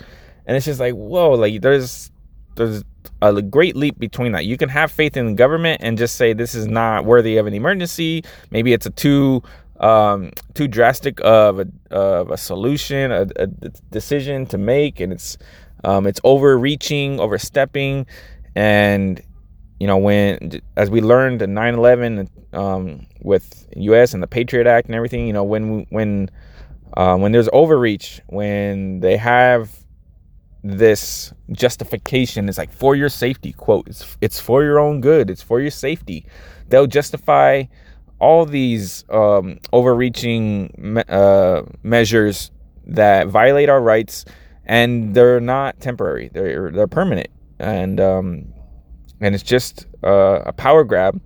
[0.46, 2.10] And it's just like, whoa, like there's
[2.54, 2.84] there's
[3.22, 4.44] a great leap between that.
[4.44, 7.46] You can have faith in the government and just say this is not worthy of
[7.46, 8.24] an emergency.
[8.50, 9.42] Maybe it's a too
[9.80, 15.36] um, too drastic of a of a solution, a, a decision to make, and it's
[15.86, 18.06] um, it's overreaching, overstepping,
[18.56, 19.22] and
[19.78, 24.12] you know when as we learned in 9/11 um, with U.S.
[24.12, 26.28] and the Patriot Act and everything, you know when when
[26.96, 29.70] uh, when there's overreach, when they have
[30.64, 33.52] this justification, it's like for your safety.
[33.52, 35.30] Quote: It's it's for your own good.
[35.30, 36.26] It's for your safety.
[36.68, 37.64] They'll justify
[38.18, 42.50] all these um, overreaching me- uh, measures
[42.86, 44.24] that violate our rights
[44.66, 48.52] and they're not temporary; they're they're permanent, and um,
[49.20, 51.20] and it's just a power grab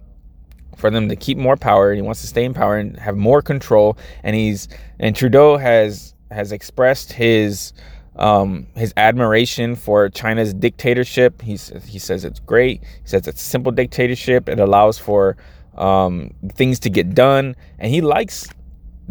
[0.77, 1.91] for them to keep more power.
[1.91, 3.99] And he wants to stay in power and have more control.
[4.23, 7.73] And he's and Trudeau has has expressed his
[8.17, 11.41] um, his admiration for China's dictatorship.
[11.43, 12.83] He's, he says it's great.
[12.83, 14.49] He says it's a simple dictatorship.
[14.49, 15.37] It allows for
[15.77, 18.49] um, things to get done, and he likes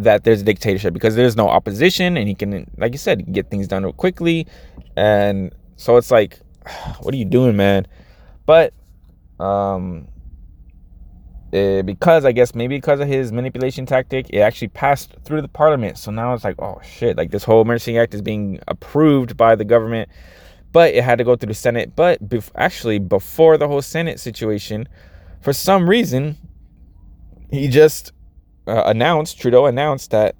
[0.03, 3.49] that there's a dictatorship because there's no opposition and he can like you said get
[3.49, 4.47] things done real quickly.
[4.95, 6.39] And so it's like
[7.01, 7.87] what are you doing man?
[8.45, 8.73] But
[9.39, 10.07] um
[11.51, 15.41] it, eh, because i guess maybe because of his manipulation tactic it actually passed through
[15.41, 15.97] the parliament.
[15.97, 19.55] So now it's like oh shit like this whole emergency act is being approved by
[19.55, 20.09] the government.
[20.71, 21.95] But it had to go through the senate.
[21.95, 22.19] But
[22.55, 24.87] actually before the whole senate situation
[25.41, 26.37] for some reason
[27.51, 28.11] he just
[28.69, 30.35] uh, announced, Trudeau announced that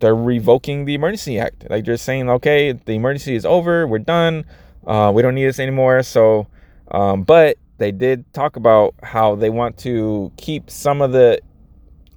[0.00, 1.66] they're revoking the Emergency Act.
[1.70, 4.44] Like they're saying, okay, the emergency is over, we're done,
[4.86, 6.02] uh, we don't need this anymore.
[6.02, 6.46] So,
[6.90, 11.40] um, but they did talk about how they want to keep some of the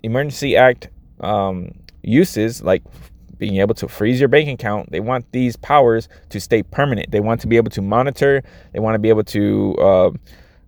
[0.03, 0.89] Emergency Act
[1.21, 1.71] um,
[2.03, 2.83] uses, like
[3.37, 4.91] being able to freeze your bank account.
[4.91, 7.11] They want these powers to stay permanent.
[7.11, 8.43] They want to be able to monitor.
[8.73, 10.11] They want to be able to, uh,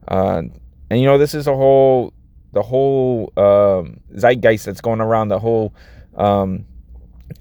[0.07, 0.41] uh,
[0.89, 2.13] and you know, this is a whole
[2.57, 5.75] the whole um, zeitgeist that's going around the whole
[6.15, 6.65] um,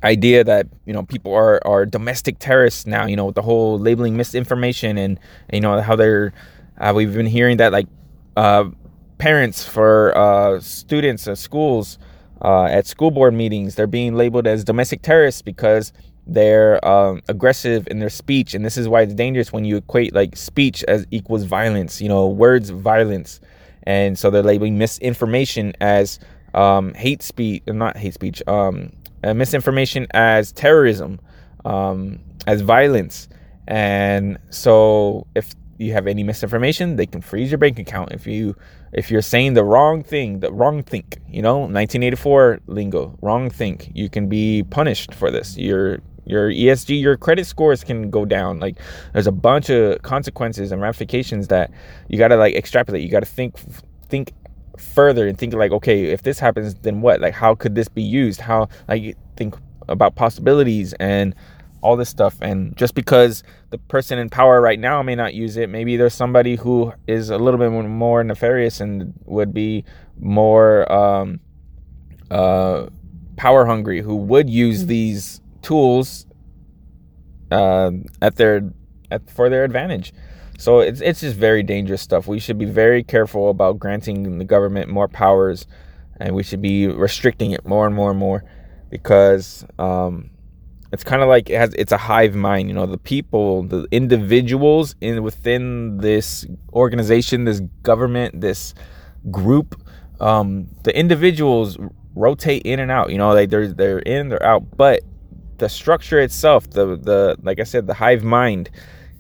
[0.05, 4.15] idea that you know people are are domestic terrorists now you know the whole labeling
[4.15, 5.19] misinformation and
[5.51, 6.35] you know how they're
[6.77, 7.87] uh, we've been hearing that like
[8.37, 8.65] uh,
[9.17, 11.97] parents for uh, students at schools
[12.43, 15.95] uh, at school board meetings they're being labeled as domestic terrorists because
[16.27, 18.53] they're um, aggressive in their speech.
[18.53, 22.09] And this is why it's dangerous when you equate like speech as equals violence you
[22.09, 23.41] know words violence
[23.87, 26.19] and so they're labeling misinformation as
[26.55, 31.21] um, hate speech not hate speech um, misinformation as terrorism
[31.65, 33.29] um, as violence.
[33.69, 38.57] And so if you have any misinformation they can freeze your bank account if you
[38.95, 41.59] if you're saying the wrong thing the wrong think you know?
[41.59, 43.91] 1984 lingo wrong think.
[43.95, 45.57] You can be punished for this.
[45.57, 48.61] You're your ESG, your credit scores can go down.
[48.61, 48.79] Like
[49.13, 51.71] there's a bunch of consequences and ramifications that
[52.09, 53.03] you got to like extrapolate.
[53.03, 53.57] You got to think
[54.09, 54.33] think
[54.77, 57.21] further and think like, okay, if this happens, then what?
[57.21, 58.41] Like how could this be used?
[58.41, 59.55] How like think
[59.89, 61.35] about possibilities and
[61.81, 62.37] all this stuff.
[62.41, 66.15] And just because the person in power right now may not use it, maybe there's
[66.15, 69.85] somebody who is a little bit more nefarious and would be
[70.19, 71.39] more um,
[72.31, 72.87] uh,
[73.37, 76.27] power hungry, who would use these tools
[77.51, 77.91] uh,
[78.23, 78.73] at their
[79.11, 80.13] at, for their advantage.
[80.59, 82.27] So it's it's just very dangerous stuff.
[82.27, 85.67] We should be very careful about granting the government more powers,
[86.21, 88.45] and we should be restricting it more and more and more,
[88.91, 90.31] because um,
[90.93, 92.69] it's kind of like it has it's a hive mind.
[92.69, 98.73] You know, the people, the individuals in within this organization, this government, this
[99.31, 99.69] group,
[100.21, 101.77] um, the individuals
[102.15, 103.11] rotate in and out.
[103.11, 105.03] You know, like they're they're in, they're out, but
[105.59, 108.71] the structure itself, the the like I said, the hive mind,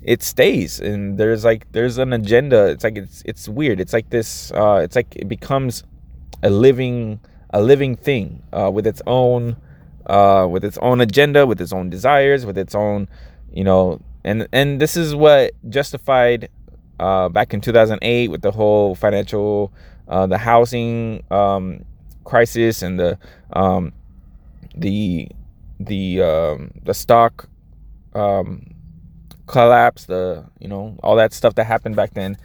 [0.02, 2.66] it stays and there's like there's an agenda.
[2.66, 3.80] It's like it's it's weird.
[3.80, 5.82] It's like this uh it's like it becomes
[6.42, 7.20] a living
[7.50, 9.56] a living thing uh with its own
[10.06, 13.08] uh with its own agenda, with its own desires, with its own,
[13.52, 16.48] you know, and and this is what justified
[17.00, 19.72] uh back in 2008 with the whole financial
[20.08, 21.84] uh the housing um
[22.24, 23.18] crisis and the
[23.52, 23.92] um
[24.76, 25.28] the
[25.78, 27.48] the um, the stock
[28.14, 28.74] um,
[29.46, 32.36] collapse, the you know all that stuff that happened back then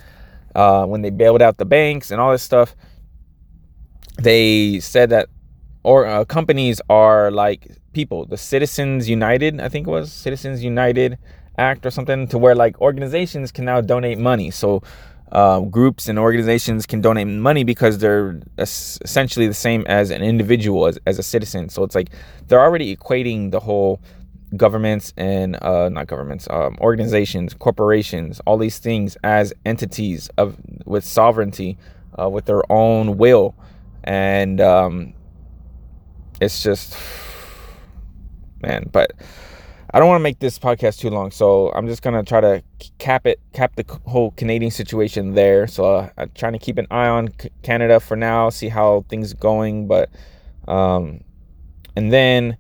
[0.56, 2.76] uh, when they bailed out the banks and all this stuff.
[4.18, 5.30] They said that
[5.84, 11.18] or uh, companies are like people, the Citizens United, I think it was Citizens United
[11.58, 14.52] Act or something, to where like organizations can now donate money.
[14.52, 14.84] So
[15.32, 20.88] uh, groups and organizations can donate money because they're essentially the same as an individual
[20.88, 21.70] as, as a citizen.
[21.70, 22.10] So it's like
[22.48, 24.02] they're already equating the whole
[24.58, 31.06] governments and uh, not governments um, organizations corporations all these things as entities of with
[31.06, 31.78] sovereignty
[32.20, 33.56] uh, with their own will.
[34.04, 35.14] And um,
[36.42, 36.98] it's just
[38.62, 39.14] man but
[39.94, 42.64] I don't want to make this podcast too long, so I'm just gonna try to
[42.98, 45.68] cap it, cap the whole Canadian situation there.
[45.68, 47.30] So uh, I'm trying to keep an eye on
[47.62, 49.88] Canada for now, see how things are going.
[49.88, 50.10] But
[50.66, 51.26] um,
[51.98, 52.56] and then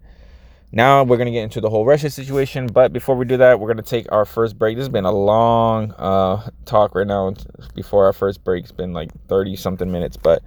[0.73, 2.67] now we're gonna get into the whole Russia situation.
[2.67, 4.75] But before we do that, we're gonna take our first break.
[4.75, 7.33] This has been a long uh, talk right now.
[7.73, 10.43] Before our first break, it's been like 30 something minutes, but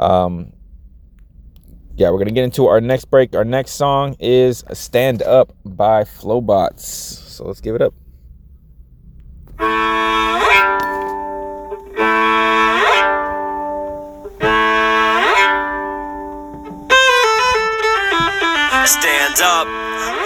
[0.00, 0.52] um,
[1.96, 3.34] yeah, we're gonna get into our next break.
[3.36, 6.82] Our next song is "Stand Up" by Flobots.
[6.82, 7.94] So let's give it up.
[18.86, 19.66] Stand up,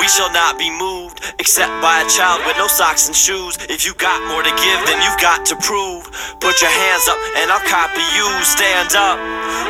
[0.01, 1.08] we shall not be moved
[1.39, 3.59] except by a child with no socks and shoes.
[3.69, 6.09] If you got more to give, then you've got to prove.
[6.41, 8.27] Put your hands up and I'll copy you.
[8.43, 9.21] Stand up.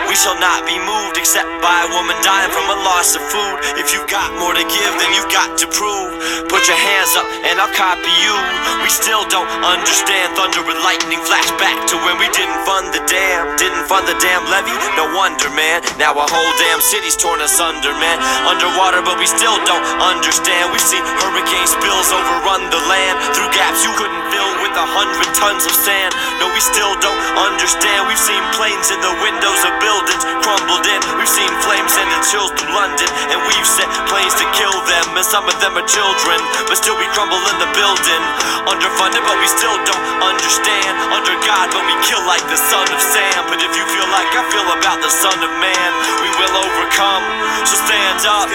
[0.08, 3.60] We shall not be moved except by a woman dying from a loss of food.
[3.76, 6.16] If you've got more to give, then you've got to prove.
[6.48, 8.34] Put your hands up and I'll copy you.
[8.80, 13.04] We still don't understand thunder and lightning flash back to when we didn't fund the
[13.04, 13.52] dam.
[13.60, 14.72] Didn't fund the dam levee?
[14.96, 15.84] No wonder, man.
[16.00, 18.16] Now a whole damn city's torn asunder, man.
[18.48, 20.72] Underwater, but we still don't understand.
[20.72, 21.04] We've seen
[21.48, 25.72] hurricane spills overrun the land through gaps you couldn't fill with a hundred tons of
[25.72, 26.12] sand.
[26.36, 28.04] No, we still don't understand.
[28.04, 31.00] We've seen planes in the windows of buildings crumbled in.
[31.16, 35.16] We've seen flames sending chills through London, and we've sent planes to kill them.
[35.16, 36.36] And some of them are children,
[36.68, 38.22] but still we crumble in the building.
[38.68, 40.92] Underfunded, but we still don't understand.
[41.16, 43.48] Under God, but we kill like the son of Sam.
[43.48, 45.90] But if you feel like I feel about the son of man,
[46.20, 47.24] we will overcome.
[47.64, 48.52] So stand up.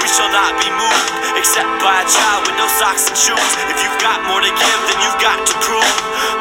[0.00, 3.50] We shall not be moved, except by a child with no socks and shoes.
[3.66, 5.94] If you've got more to give, then you've got to prove.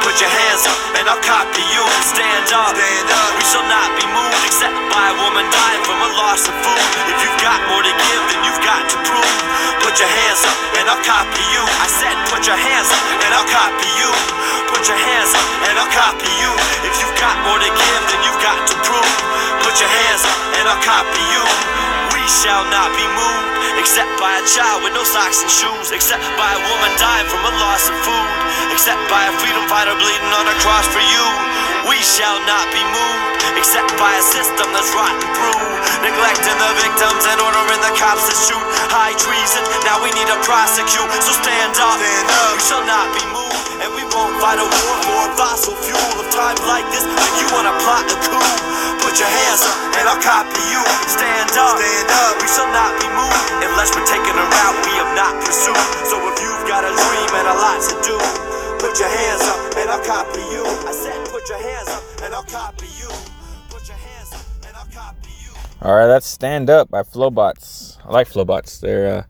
[0.06, 1.84] Put your hands up, and I'll copy you.
[2.06, 2.78] Stand up.
[2.78, 6.86] We shall not be moved, except by a woman dying from a loss of food.
[7.10, 9.36] If you've got more to give, then you've got to prove.
[9.82, 11.64] Put your hands up, and I'll copy you.
[11.66, 14.10] I said, put your hands up, and I'll copy you.
[14.70, 16.52] Put your hands up, and I'll copy you.
[16.86, 19.16] If you've got more to give, then you've got to prove.
[19.66, 21.99] Put your hands up, and I'll copy you.
[22.20, 25.96] We We shall not be moved, except by a child with no socks and shoes,
[25.96, 28.32] except by a woman dying from a loss of food,
[28.76, 31.26] except by a freedom fighter bleeding on a cross for you.
[31.88, 35.64] We shall not be moved, except by a system that's rotten through,
[36.04, 38.66] neglecting the victims and ordering the cops to shoot.
[38.92, 41.98] High treason, now we need to prosecute, so stand up.
[42.04, 42.52] Stand up.
[42.52, 46.28] We shall not be moved, and we won't fight a war for fossil fuel of
[46.36, 47.08] times like this.
[47.08, 48.54] If you wanna plot a coup,
[49.08, 50.82] put your hands up and I'll copy you.
[51.08, 52.34] Stand up, stand up.
[52.42, 55.78] We shall not be moved unless we're taking a route we have not pursued.
[56.10, 58.16] So if you've got a dream and a lot to do,
[58.82, 60.64] put your hands up and I'll copy you.
[60.66, 63.10] I said, put your hands up and I'll copy you.
[63.70, 65.52] Put your hands up and I'll copy you.
[65.82, 67.98] All right, that's Stand Up by Flobots.
[68.06, 68.80] I like Flobots.
[68.80, 69.24] They're uh,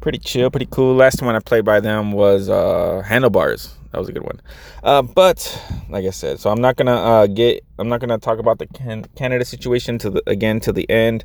[0.00, 0.94] pretty chill, pretty cool.
[0.94, 3.74] Last one I played by them was uh, Handlebars.
[3.92, 4.40] That was a good one.
[4.84, 7.64] Uh, but like I said, so I'm not gonna uh, get.
[7.78, 11.24] I'm not gonna talk about the can- Canada situation to the again to the end.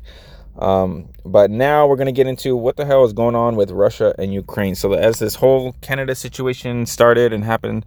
[0.58, 4.14] Um, but now we're gonna get into what the hell is going on with Russia
[4.18, 4.74] and Ukraine.
[4.74, 7.84] So as this whole Canada situation started and happened,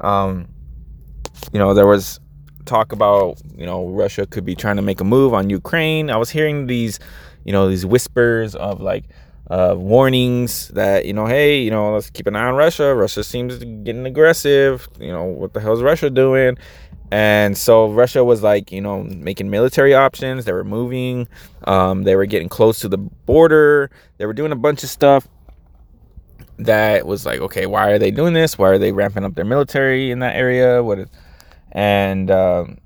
[0.00, 0.48] um,
[1.52, 2.20] you know, there was
[2.64, 6.10] talk about you know Russia could be trying to make a move on Ukraine.
[6.10, 6.98] I was hearing these,
[7.44, 9.04] you know, these whispers of like
[9.50, 12.94] uh, warnings that you know, hey, you know, let's keep an eye on Russia.
[12.94, 14.88] Russia seems to getting aggressive.
[14.98, 16.58] You know, what the hell is Russia doing?
[17.10, 20.44] And so Russia was like, you know, making military options.
[20.44, 21.28] They were moving.
[21.64, 23.90] Um, they were getting close to the border.
[24.18, 25.28] They were doing a bunch of stuff
[26.58, 28.58] that was like, okay, why are they doing this?
[28.58, 30.82] Why are they ramping up their military in that area?
[30.82, 31.08] What is,
[31.72, 32.78] and um,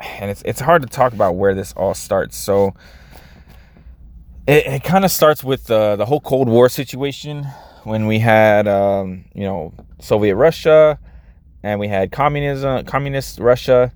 [0.00, 2.36] and it's it's hard to talk about where this all starts.
[2.36, 2.74] So
[4.46, 7.44] it, it kind of starts with uh, the whole Cold War situation
[7.84, 10.98] when we had um, you know Soviet Russia
[11.62, 13.92] and we had communism, communist Russia,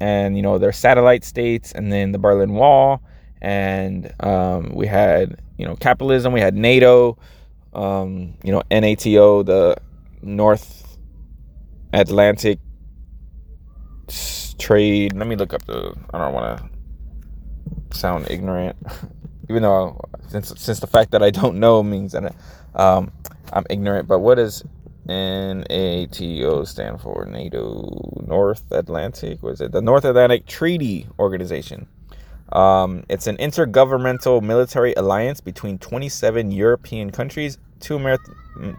[0.00, 3.02] and you know their satellite states, and then the Berlin Wall,
[3.40, 7.18] and um, we had you know capitalism, we had NATO,
[7.72, 9.76] um, you know NATO, the
[10.22, 10.98] North
[11.92, 12.58] Atlantic
[14.58, 15.14] trade.
[15.14, 15.94] Let me look up the.
[16.12, 16.62] I don't want
[17.90, 18.76] to sound ignorant,
[19.50, 22.34] even though since since the fact that I don't know means that
[22.74, 23.10] um,
[23.52, 24.06] I'm ignorant.
[24.06, 24.64] But what does
[25.10, 27.24] NATO stand for?
[27.26, 29.42] NATO North Atlantic.
[29.42, 31.88] Was it the North Atlantic Treaty Organization?
[32.52, 38.18] Um, it's an intergovernmental military alliance between 27 European countries, two, Amer-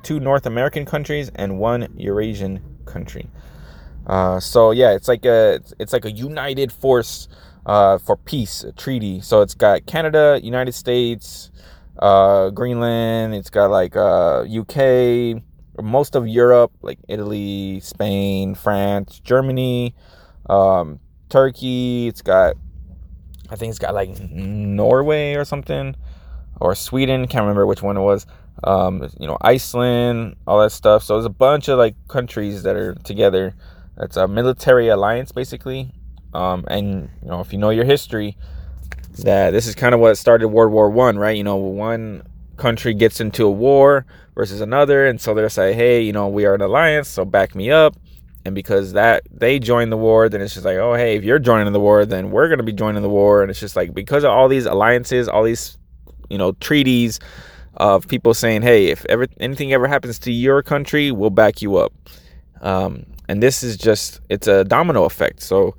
[0.04, 3.30] two North American countries, and one Eurasian country.
[4.08, 7.28] Uh, so yeah, it's like a it's like a united force
[7.66, 9.22] uh, for peace treaty.
[9.22, 11.52] So it's got Canada, United States,
[12.00, 13.36] uh, Greenland.
[13.36, 15.42] It's got like uh, UK,
[15.82, 19.96] most of Europe, like Italy, Spain, France, Germany,
[20.50, 22.08] um, Turkey.
[22.08, 22.56] It's got
[23.52, 25.96] I think it's got like Norway or something,
[26.62, 27.28] or Sweden.
[27.28, 28.26] Can't remember which one it was.
[28.64, 31.04] Um, you know, Iceland, all that stuff.
[31.04, 33.54] So there's a bunch of like countries that are together.
[33.98, 35.92] That's a military alliance, basically.
[36.34, 38.38] Um, and you know, if you know your history,
[39.20, 41.36] that this is kind of what started World War One, right?
[41.36, 42.24] You know, one
[42.58, 46.46] country gets into a war versus another, and so they're saying, hey, you know, we
[46.46, 47.96] are an alliance, so back me up.
[48.44, 51.38] And because that they join the war, then it's just like, oh, hey, if you're
[51.40, 54.24] joining the war, then we're gonna be joining the war, and it's just like because
[54.24, 55.78] of all these alliances, all these,
[56.30, 57.20] you know, treaties
[57.78, 61.78] of people saying, hey, if ever anything ever happens to your country, we'll back you
[61.78, 61.94] up.
[62.62, 65.42] Um, and this is just it's a domino effect.
[65.42, 65.76] So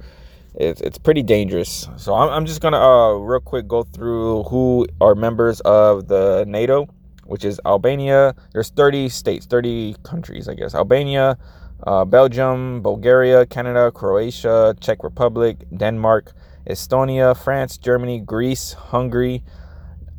[0.54, 1.88] it's it's pretty dangerous.
[1.96, 6.44] So I'm I'm just gonna uh real quick go through who are members of the
[6.46, 6.88] NATO,
[7.24, 8.34] which is Albania.
[8.52, 10.74] There's 30 states, 30 countries, I guess.
[10.74, 11.38] Albania,
[11.86, 16.32] uh, Belgium, Bulgaria, Canada, Croatia, Czech Republic, Denmark,
[16.68, 19.42] Estonia, France, Germany, Greece, Hungary,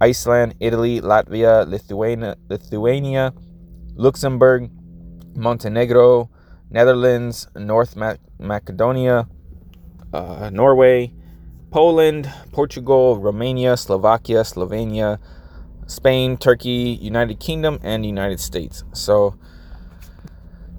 [0.01, 3.33] Iceland, Italy, Latvia, Lithuania, Lithuania,
[3.95, 4.69] Luxembourg,
[5.35, 6.29] Montenegro,
[6.69, 7.95] Netherlands, North
[8.39, 9.27] Macedonia,
[10.13, 11.11] uh, Norway,
[11.71, 15.17] Poland, Portugal, Romania, Slovakia, Slovenia,
[15.87, 18.83] Spain, Turkey, United Kingdom, and United States.
[18.93, 19.35] So,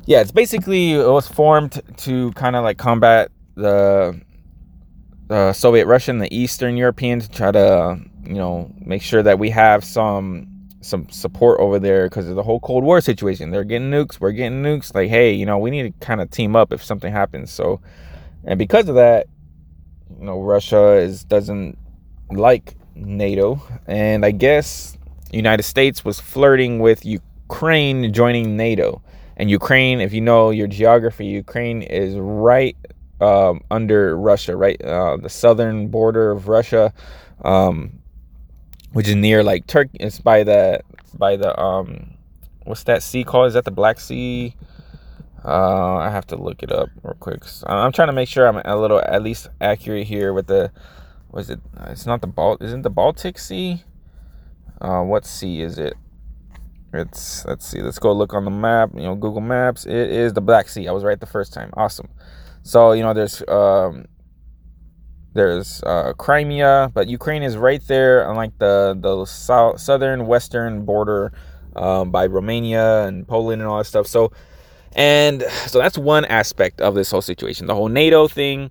[0.06, 4.20] yeah, it's basically it was formed to kind of like combat the
[5.26, 9.50] the Soviet Russian, the Eastern Europeans, to try to you know make sure that we
[9.50, 10.48] have some
[10.80, 13.50] some support over there because of the whole Cold War situation.
[13.50, 14.94] They're getting nukes, we're getting nukes.
[14.94, 17.50] Like, hey, you know, we need to kind of team up if something happens.
[17.50, 17.80] So,
[18.46, 19.26] and because of that,
[20.18, 21.78] you know, Russia is doesn't
[22.30, 24.96] like NATO, and I guess
[25.32, 29.02] United States was flirting with Ukraine joining NATO.
[29.36, 32.76] And Ukraine, if you know your geography, Ukraine is right
[33.20, 36.92] um, under Russia, right, uh, the southern border of Russia.
[37.42, 37.98] Um,
[38.94, 39.98] which is near like Turkey.
[40.00, 40.80] It's by the
[41.14, 42.14] by the um,
[42.62, 43.48] what's that sea called?
[43.48, 44.54] Is that the Black Sea?
[45.44, 47.42] Uh, I have to look it up real quick.
[47.66, 50.72] I'm trying to make sure I'm a little at least accurate here with the.
[51.30, 51.60] Was it?
[51.88, 52.62] It's not the Balt.
[52.62, 53.82] Isn't the Baltic Sea?
[54.80, 55.94] Uh, what sea is it?
[56.92, 57.82] It's let's see.
[57.82, 58.90] Let's go look on the map.
[58.94, 59.84] You know, Google Maps.
[59.84, 60.88] It is the Black Sea.
[60.88, 61.70] I was right the first time.
[61.74, 62.08] Awesome.
[62.62, 64.06] So you know, there's um,
[65.34, 70.84] there's uh, Crimea, but Ukraine is right there on like the the south, southern western
[70.84, 71.32] border
[71.76, 74.06] um, by Romania and Poland and all that stuff.
[74.06, 74.32] So
[74.94, 77.66] and so that's one aspect of this whole situation.
[77.66, 78.70] The whole NATO thing.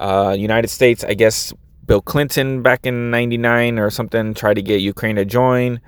[0.00, 1.52] Uh, United States, I guess
[1.86, 5.80] Bill Clinton back in '99 or something tried to get Ukraine to join.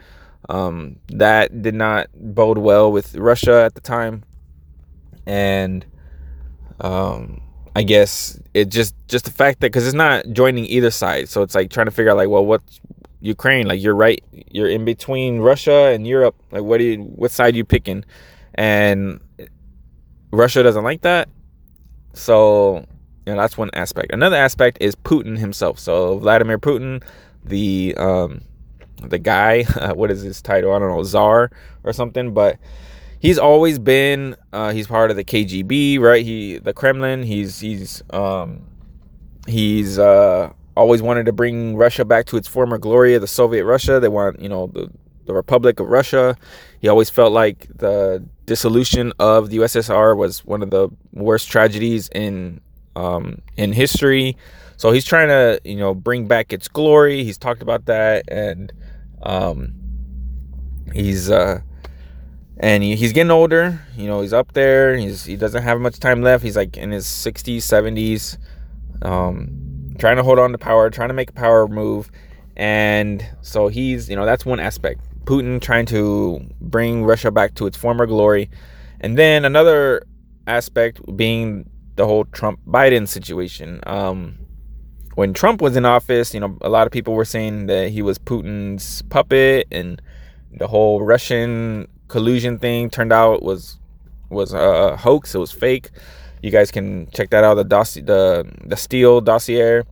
[0.49, 4.25] Um, that did not bode well with Russia at the time,
[5.27, 5.87] and
[6.81, 7.41] um,
[7.77, 11.43] I guess it just just the fact that because it's not joining either side, so
[11.43, 12.81] it's like trying to figure out like, well, what's
[13.21, 13.67] Ukraine?
[13.67, 16.35] Like you're right, you're in between Russia and Europe.
[16.51, 18.05] Like what do you, what side you picking?
[18.55, 19.21] And
[20.31, 21.29] Russia doesn't like that,
[22.13, 22.87] so
[23.27, 24.13] you know that's one aspect.
[24.13, 25.79] Another aspect is Putin himself.
[25.79, 27.03] So Vladimir Putin,
[27.45, 28.43] the um,
[29.03, 30.73] the guy, uh, what is his title?
[30.73, 31.51] I don't know, czar
[31.85, 32.59] or something, but
[33.19, 36.25] he's always been uh, he's part of the KGB, right?
[36.25, 37.23] He the Kremlin.
[37.23, 38.67] He's he's um,
[39.47, 43.65] he's uh, always wanted to bring Russia back to its former glory of the Soviet
[43.65, 44.01] Russia.
[44.01, 44.91] They want you know the
[45.27, 46.37] the Republic of Russia.
[46.81, 52.09] He always felt like the dissolution of the USSR was one of the worst tragedies
[52.09, 52.61] in
[52.97, 54.37] um, in history.
[54.77, 57.23] So he's trying to you know bring back its glory.
[57.23, 58.73] He's talked about that and
[59.23, 59.73] um,
[60.93, 61.61] he's uh,
[62.57, 63.81] and he, he's getting older.
[63.97, 64.97] You know, he's up there.
[64.97, 66.43] He's he doesn't have much time left.
[66.43, 68.37] He's like in his 60s, 70s,
[69.03, 72.11] um, trying to hold on to power, trying to make a power move,
[72.57, 75.03] and so he's you know that's one aspect.
[75.31, 78.51] Putin trying to bring Russia back to its former glory,
[79.01, 80.03] and then another
[80.49, 83.79] aspect being the whole Trump Biden situation.
[83.87, 84.39] Um,
[85.15, 88.03] when Trump was in office, you know, a lot of people were saying that he
[88.03, 90.03] was Putin's puppet and
[90.51, 93.79] the whole Russian collusion thing turned out was
[94.31, 95.33] was a hoax.
[95.33, 95.91] It was fake.
[96.43, 97.55] You guys can check that out.
[97.55, 99.83] The dossier, the the Steele dossier.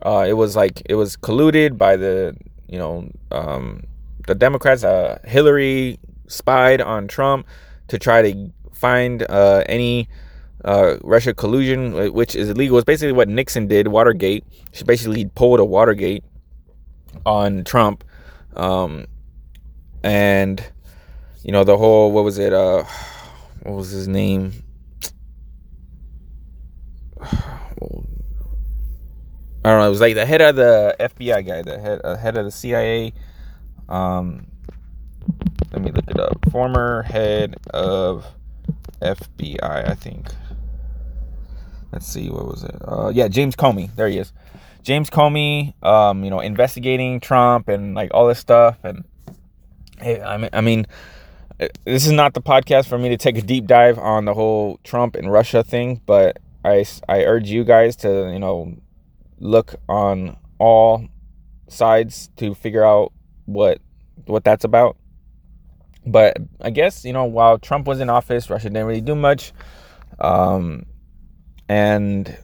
[0.00, 2.34] Uh, it was like it was colluded by the
[2.66, 3.82] you know um,
[4.26, 4.84] the Democrats.
[4.84, 5.98] Uh, Hillary
[6.28, 7.46] spied on Trump
[7.88, 10.08] to try to find uh, any
[10.64, 12.78] uh, Russia collusion, which is illegal.
[12.78, 14.44] It's basically what Nixon did, Watergate.
[14.72, 16.24] She basically pulled a Watergate
[17.24, 18.04] on Trump,
[18.54, 19.06] um,
[20.02, 20.64] and
[21.42, 22.82] you know the whole what was it uh
[23.62, 24.52] what was his name
[29.66, 29.86] I don't know.
[29.88, 32.52] It was like the head of the FBI guy, the head uh, head of the
[32.52, 33.12] CIA.
[33.88, 34.46] Um,
[35.72, 36.38] let me look it up.
[36.50, 38.26] Former head of
[39.00, 40.28] FBI, I think.
[41.92, 42.74] Let's see, what was it?
[42.86, 43.94] Uh, yeah, James Comey.
[43.94, 44.32] There he is.
[44.82, 45.74] James Comey.
[45.84, 48.78] Um, you know, investigating Trump and like all this stuff.
[48.84, 49.04] And
[50.00, 50.86] hey, I mean, I mean,
[51.84, 54.78] this is not the podcast for me to take a deep dive on the whole
[54.84, 58.76] Trump and Russia thing, but I, I urge you guys to, you know,
[59.38, 61.06] look on all
[61.68, 63.12] sides to figure out
[63.46, 63.80] what
[64.26, 64.96] what that's about.
[66.06, 69.52] But I guess, you know, while Trump was in office, Russia didn't really do much.
[70.20, 70.86] Um,
[71.68, 72.36] and,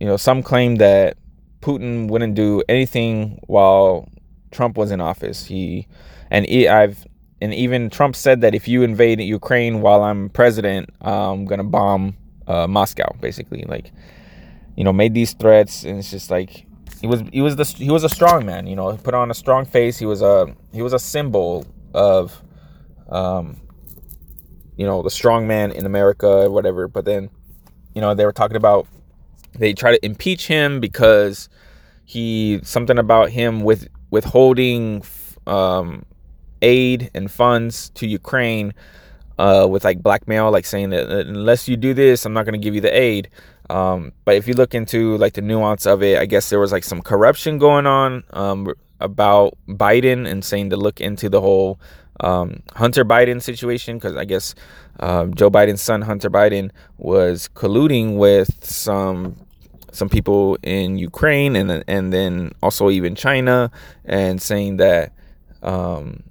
[0.00, 1.18] you know, some claim that
[1.60, 4.08] Putin wouldn't do anything while
[4.50, 5.44] Trump was in office.
[5.44, 5.86] He
[6.30, 7.06] and he, I've
[7.42, 12.16] and even Trump said that if you invade Ukraine while I'm president, I'm gonna bomb
[12.46, 13.14] uh, Moscow.
[13.20, 13.92] Basically, like
[14.76, 16.66] you know, made these threats, and it's just like
[17.00, 18.66] he was he was the he was a strong man.
[18.66, 19.98] You know, he put on a strong face.
[19.98, 22.42] He was a he was a symbol of,
[23.08, 23.56] um,
[24.76, 26.88] you know, the strong man in America or whatever.
[26.88, 27.30] But then,
[27.94, 28.86] you know, they were talking about
[29.58, 31.48] they try to impeach him because
[32.04, 35.02] he something about him with withholding
[35.46, 36.04] um,
[36.60, 38.74] aid and funds to Ukraine
[39.38, 42.62] uh, with like blackmail, like saying that unless you do this, I'm not going to
[42.62, 43.30] give you the aid.
[43.70, 46.72] Um, but if you look into like the nuance of it, I guess there was
[46.72, 51.78] like some corruption going on um, about Biden and saying to look into the whole
[52.18, 54.56] um, Hunter Biden situation because I guess
[54.98, 59.36] uh, Joe Biden's son Hunter Biden was colluding with some
[59.92, 63.70] some people in Ukraine and and then also even China
[64.04, 65.12] and saying that
[65.62, 66.24] um,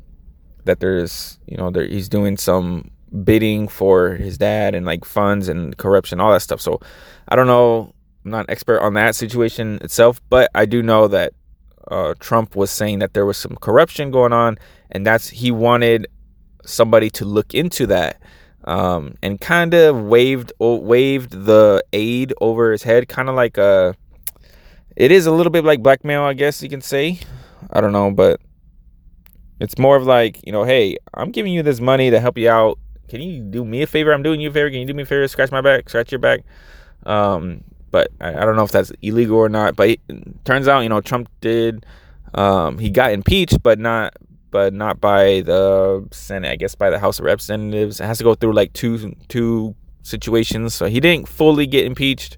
[0.66, 2.92] that there's you know there he's doing some
[3.24, 6.80] bidding for his dad and like funds and corruption all that stuff so
[7.28, 7.94] i don't know
[8.24, 11.34] i'm not an expert on that situation itself but i do know that
[11.90, 14.58] uh, Trump was saying that there was some corruption going on,
[14.92, 16.08] and that's he wanted
[16.66, 18.22] somebody to look into that,
[18.66, 23.96] um, and kind of waved waved the aid over his head, kind of like a.
[24.96, 27.20] It is a little bit like blackmail, I guess you can say.
[27.72, 28.42] I don't know, but
[29.60, 32.50] it's more of like you know, hey, I'm giving you this money to help you
[32.50, 32.78] out.
[33.10, 34.14] Can you do me a favor?
[34.14, 34.70] I'm doing you a favor.
[34.70, 35.28] Can you do me a favor?
[35.28, 35.90] Scratch my back.
[35.90, 36.42] Scratch your back.
[37.06, 39.76] Um, but I, I, don't know if that's illegal or not.
[39.76, 40.00] But it
[40.46, 41.86] turns out, you know, Trump did.
[42.36, 44.16] Um, he got impeached, but not,
[44.52, 46.52] but not by the Senate.
[46.52, 48.00] I guess by the House of Representatives.
[48.00, 50.76] It has to go through like two two situations.
[50.76, 52.38] So he didn't fully get impeached,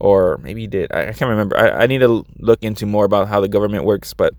[0.00, 0.90] or maybe he did.
[0.92, 1.58] I, I can't remember.
[1.58, 4.14] I, I need to look into more about how the government works.
[4.14, 4.34] But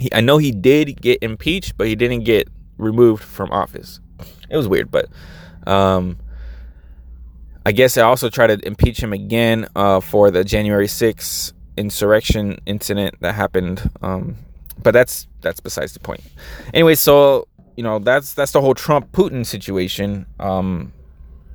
[0.00, 4.00] he, I know he did get impeached, but he didn't get removed from office.
[4.48, 5.08] It was weird, but
[5.66, 6.18] um,
[7.64, 12.60] I guess I also tried to impeach him again uh, for the January 6th insurrection
[12.66, 13.90] incident that happened.
[14.02, 14.36] Um,
[14.82, 16.22] but that's that's besides the point.
[16.72, 17.46] Anyway, so
[17.76, 20.26] you know that's that's the whole Trump Putin situation.
[20.38, 20.92] Um,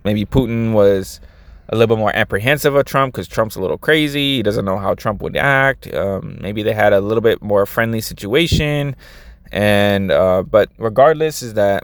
[0.04, 1.20] maybe Putin was
[1.70, 4.38] a little bit more apprehensive of Trump because Trump's a little crazy.
[4.38, 5.92] He doesn't know how Trump would act.
[5.94, 8.96] Um, maybe they had a little bit more friendly situation,
[9.52, 11.84] and uh, but regardless, is that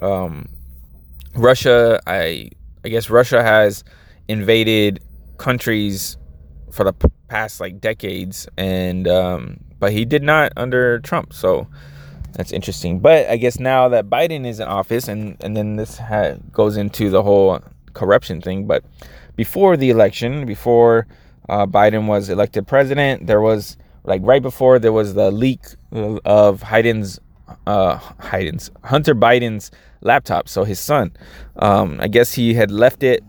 [0.00, 0.48] um,
[1.34, 2.00] Russia?
[2.06, 2.50] I
[2.84, 3.84] I guess Russia has
[4.28, 5.02] invaded
[5.38, 6.16] countries
[6.70, 6.92] for the
[7.28, 11.32] past like decades, and um, but he did not under Trump.
[11.32, 11.66] So
[12.32, 13.00] that's interesting.
[13.00, 16.76] But I guess now that Biden is in office, and and then this ha- goes
[16.76, 17.60] into the whole
[17.92, 18.66] corruption thing.
[18.66, 18.84] But
[19.36, 21.06] before the election, before
[21.48, 25.60] uh, Biden was elected president, there was like right before there was the leak
[25.92, 27.20] of Biden's
[27.66, 29.70] uh Biden's Hunter Biden's
[30.00, 30.48] laptop.
[30.48, 31.12] So his son,
[31.56, 33.22] um, I guess he had left it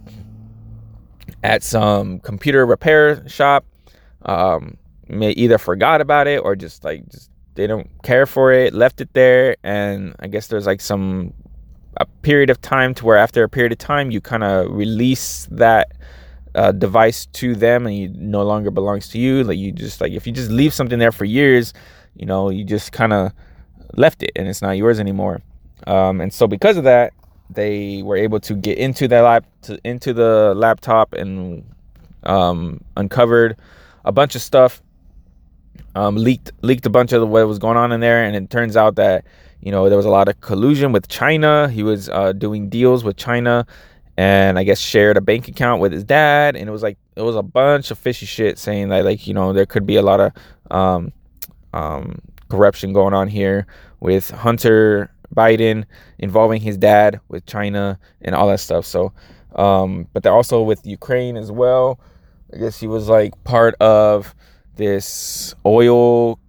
[1.43, 3.65] at some computer repair shop.
[4.24, 8.74] Um, may either forgot about it or just like just they don't care for it,
[8.74, 11.34] left it there, and I guess there's like some
[11.97, 15.47] a period of time to where after a period of time you kind of release
[15.51, 15.91] that
[16.55, 19.43] uh, device to them and you no longer belongs to you.
[19.43, 21.74] Like you just like if you just leave something there for years,
[22.15, 23.34] you know, you just kind of
[23.95, 25.41] left it and it's not yours anymore.
[25.88, 27.14] Um, and so because of that,
[27.50, 31.66] they were able to get into that lap to, into the laptop and
[32.24, 33.58] um, uncovered
[34.06, 34.82] a bunch of stuff.
[35.96, 38.78] Um, leaked leaked a bunch of what was going on in there, and it turns
[38.78, 39.26] out that
[39.60, 41.70] you know there was a lot of collusion with China.
[41.70, 43.66] He was uh, doing deals with China,
[44.16, 47.22] and I guess shared a bank account with his dad, and it was like it
[47.24, 50.02] was a bunch of fishy shit saying that like you know there could be a
[50.02, 50.32] lot of
[50.70, 51.12] um,
[51.74, 52.20] um,
[52.50, 53.68] corruption going on here
[54.00, 55.86] with Hunter Biden
[56.20, 58.86] involving his dad with China and all that stuff.
[58.86, 59.14] So,
[59.56, 62.00] um, but they're also with Ukraine as well.
[62.54, 64.36] I guess he was like part of
[64.76, 66.40] this oil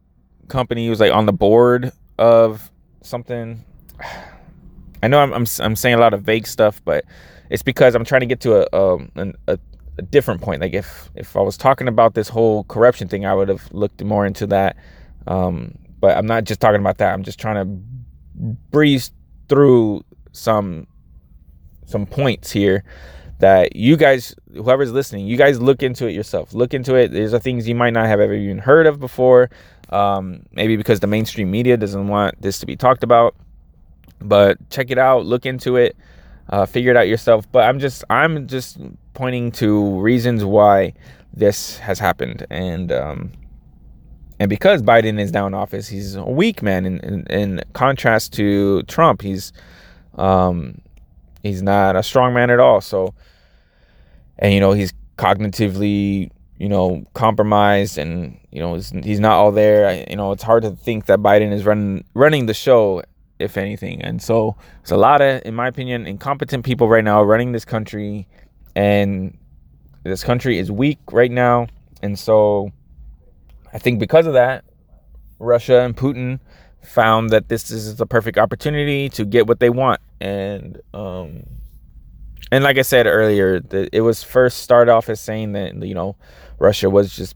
[0.49, 0.85] company.
[0.85, 2.70] He was like on the board of
[3.03, 3.64] something.
[5.05, 7.05] I know I'm, I'm, I'm saying a lot of vague stuff, but
[7.51, 9.11] it's because I'm trying to get to a, um,
[9.49, 9.59] a,
[9.99, 10.61] a different point.
[10.61, 14.03] Like if if I was talking about this whole corruption thing, I would have looked
[14.03, 14.76] more into that.
[15.26, 17.12] Um, but I'm not just talking about that.
[17.12, 17.83] I'm just trying to
[18.35, 19.11] breeze
[19.49, 20.03] through
[20.33, 20.87] some
[21.87, 22.85] some points here
[23.39, 26.55] that you guys whoever's listening you guys look into it yourself.
[26.55, 27.12] Look into it.
[27.12, 29.51] There's things you might not have ever even heard of before.
[29.89, 33.35] Um, maybe because the mainstream media doesn't want this to be talked about.
[34.20, 35.26] But check it out.
[35.26, 35.97] Look into it.
[36.49, 37.51] Uh, figure it out yourself.
[37.51, 38.78] But i'm just i'm just
[39.14, 40.95] pointing to reasons why
[41.35, 42.47] this has happened.
[42.51, 43.33] And um,
[44.43, 46.84] and because Biden is now in office, he's a weak man.
[46.84, 49.53] In, in, in contrast to Trump, he's
[50.16, 50.80] um,
[51.45, 52.80] he's not a strong man at all.
[52.80, 53.14] So,
[54.40, 59.53] and you know, he's cognitively, you know, compromised, and you know, he's, he's not all
[59.53, 59.86] there.
[59.86, 63.05] I, you know, it's hard to think that Biden is running running the show,
[63.38, 64.03] if anything.
[64.03, 67.64] And so, there's a lot of, in my opinion, incompetent people right now running this
[67.64, 68.26] country,
[68.74, 69.38] and
[70.03, 71.68] this country is weak right now.
[72.03, 72.72] And so,
[73.72, 74.64] I think because of that,
[75.38, 76.40] Russia and Putin
[76.82, 80.00] found that this is the perfect opportunity to get what they want.
[80.20, 81.44] And um,
[82.50, 85.94] and like I said earlier, that it was first started off as saying that you
[85.94, 86.16] know
[86.58, 87.34] Russia was just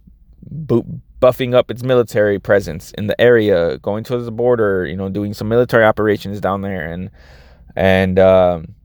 [1.20, 5.34] buffing up its military presence in the area, going towards the border, you know, doing
[5.34, 7.10] some military operations down there, and
[7.74, 8.75] and um,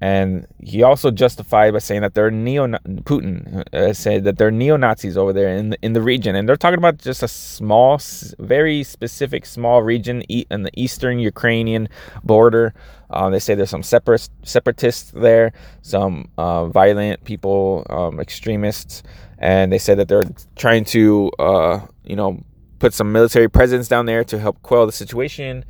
[0.00, 2.66] and he also justified by saying that they're neo
[3.04, 6.48] Putin uh, said that they're neo Nazis over there in the, in the region, and
[6.48, 8.00] they're talking about just a small,
[8.38, 11.88] very specific small region in the eastern Ukrainian
[12.24, 12.72] border.
[13.10, 19.02] Uh, they say there's some separat- separatists there, some uh, violent people, um, extremists,
[19.38, 20.22] and they said that they're
[20.56, 22.42] trying to, uh, you know,
[22.78, 25.64] put some military presence down there to help quell the situation.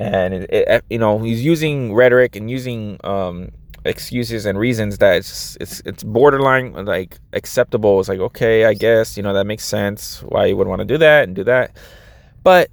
[0.00, 3.50] And it, it, you know he's using rhetoric and using um,
[3.84, 8.00] excuses and reasons that it's it's it's borderline like acceptable.
[8.00, 10.84] It's like okay, I guess you know that makes sense why you would want to
[10.84, 11.76] do that and do that,
[12.42, 12.70] but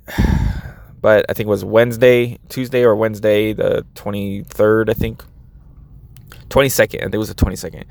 [1.02, 5.24] but I think it was Wednesday, Tuesday or Wednesday, the twenty third, I think,
[6.50, 7.02] twenty second.
[7.02, 7.86] I think it was the twenty second.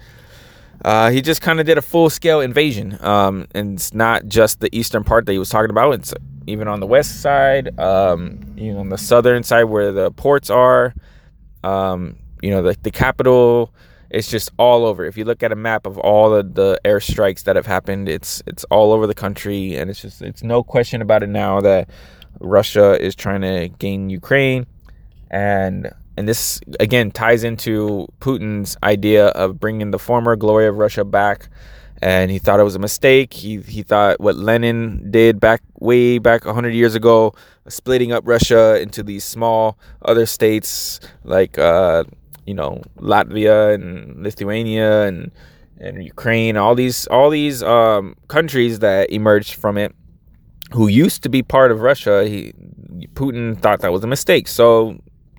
[0.84, 4.60] Uh, he just kind of did a full scale invasion, um, and it's not just
[4.60, 5.92] the eastern part that he was talking about.
[5.92, 6.12] It's
[6.46, 10.50] even on the west side, um, you know, on the southern side where the ports
[10.50, 10.94] are.
[11.64, 13.72] Um, you know, the, the capital
[14.10, 15.04] it's just all over.
[15.04, 18.42] If you look at a map of all the, the airstrikes that have happened, it's
[18.46, 21.90] it's all over the country, and it's just it's no question about it now that
[22.40, 24.66] Russia is trying to gain Ukraine,
[25.30, 31.04] and and this again ties into Putin's idea of bringing the former glory of Russia
[31.04, 31.48] back.
[32.02, 33.32] And he thought it was a mistake.
[33.32, 37.34] He he thought what Lenin did back way back 100 years ago,
[37.68, 42.04] splitting up Russia into these small other states like uh,
[42.46, 45.30] you know Latvia and Lithuania and
[45.78, 49.94] and Ukraine, all these all these um, countries that emerged from it,
[50.72, 52.26] who used to be part of Russia.
[52.26, 52.52] He
[53.14, 54.48] Putin thought that was a mistake.
[54.48, 54.98] So,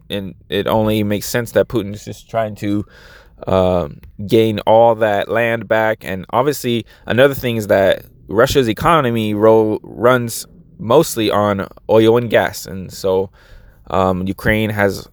[0.10, 2.86] and it only makes sense that Putin is just trying to
[3.46, 3.90] uh,
[4.26, 6.04] gain all that land back.
[6.04, 10.46] And obviously, another thing is that Russia's economy ro- runs
[10.80, 13.32] mostly on oil and gas, and so
[13.90, 15.08] um, Ukraine has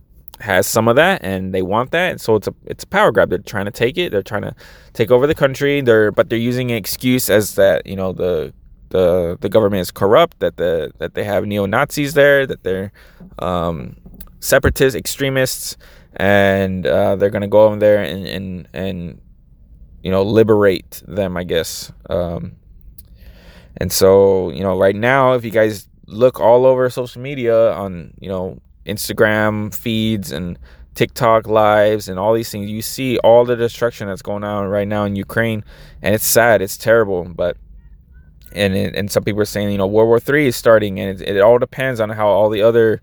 [0.45, 2.13] has some of that and they want that.
[2.13, 3.31] And so it's a it's a power grab.
[3.31, 4.13] They're trying to take it.
[4.13, 4.55] They're trying to
[4.93, 5.81] take over the country.
[5.81, 8.53] They're but they're using an excuse as that you know the
[8.91, 12.93] the the government is corrupt that the that they have neo-nazis there that they're
[13.41, 13.97] um,
[14.95, 15.77] extremists
[16.17, 19.21] and uh, they're gonna go over there and and and
[20.03, 21.91] you know liberate them i guess.
[22.09, 22.57] Um,
[23.79, 28.13] and so you know right now if you guys look all over social media on
[28.21, 30.59] you know Instagram feeds and
[30.95, 32.71] TikTok lives and all these things.
[32.71, 35.65] You see all the destruction that's going on right now in Ukraine,
[36.03, 36.63] and it's sad.
[36.63, 37.25] It's terrible.
[37.25, 37.57] But
[38.53, 41.37] and and some people are saying you know World War Three is starting, and it,
[41.37, 43.01] it, all depends on how all the other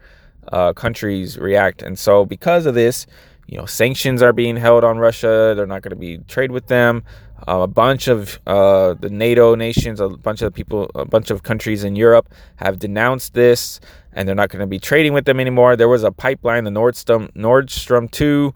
[0.48, 1.82] uh, countries react.
[1.82, 3.06] And so because of this,
[3.48, 5.54] you know sanctions are being held on Russia.
[5.56, 7.04] They're not going to be trade with them.
[7.48, 11.42] Uh, a bunch of uh, the NATO nations, a bunch of people, a bunch of
[11.42, 13.80] countries in Europe have denounced this
[14.14, 15.76] and they're not going to be trading with them anymore.
[15.76, 18.54] There was a pipeline, the Nord Stream Nordstrom two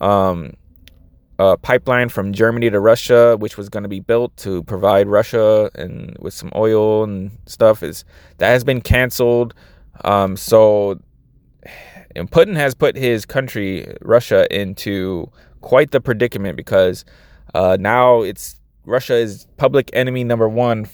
[0.00, 0.54] um,
[1.62, 6.16] pipeline from Germany to Russia, which was going to be built to provide Russia and
[6.20, 7.82] with some oil and stuff.
[7.82, 8.04] Is
[8.38, 9.54] that has been canceled?
[10.04, 11.00] Um, so,
[12.16, 15.30] and Putin has put his country Russia into
[15.60, 17.04] quite the predicament because
[17.54, 20.84] uh, now it's Russia is public enemy number one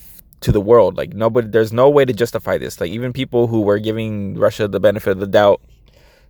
[0.40, 0.96] to the world.
[0.96, 2.80] Like nobody, there's no way to justify this.
[2.80, 5.60] Like even people who were giving Russia the benefit of the doubt,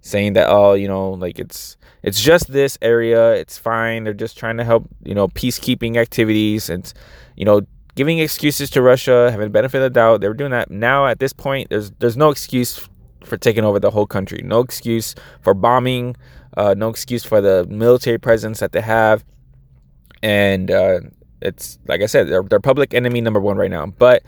[0.00, 4.04] saying that oh, you know, like it's it's just this area, it's fine.
[4.04, 6.92] They're just trying to help, you know, peacekeeping activities and
[7.36, 7.62] you know
[7.94, 10.20] giving excuses to Russia, having benefit of the doubt.
[10.20, 10.70] They were doing that.
[10.70, 12.88] Now at this point, there's there's no excuse
[13.24, 14.40] for taking over the whole country.
[14.42, 16.16] No excuse for bombing.
[16.56, 19.24] Uh, no excuse for the military presence that they have.
[20.22, 21.00] And uh,
[21.40, 23.86] it's like I said, they're, they're public enemy number one right now.
[23.86, 24.22] But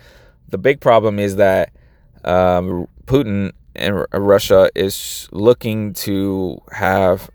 [0.48, 1.72] the big problem is that
[2.24, 7.30] um, Putin and Russia is looking to have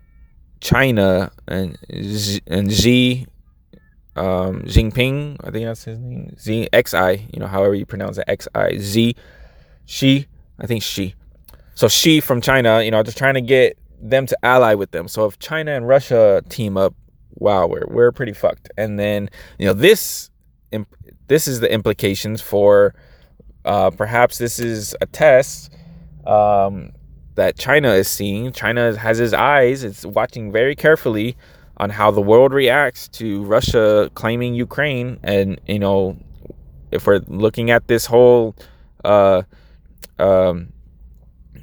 [0.60, 3.26] China and Xi, and Xi
[4.16, 8.18] um, Jinping, I think that's his name, Z X I, you know, however you pronounce
[8.18, 9.14] it, X I Z,
[9.86, 10.26] Xi,
[10.58, 11.14] I think Xi.
[11.74, 15.06] So Xi from China, you know, just trying to get them to ally with them.
[15.08, 16.94] So if China and Russia team up,
[17.38, 18.70] wow, we're we're pretty fucked.
[18.76, 20.30] And then you know this
[21.28, 22.94] this is the implications for
[23.64, 25.72] uh, perhaps this is a test
[26.26, 26.92] um,
[27.34, 28.52] that China is seeing.
[28.52, 31.36] China has his eyes; it's watching very carefully
[31.76, 36.16] on how the world reacts to Russia claiming Ukraine, and you know
[36.90, 38.54] if we're looking at this whole
[39.04, 39.42] uh,
[40.18, 40.72] um,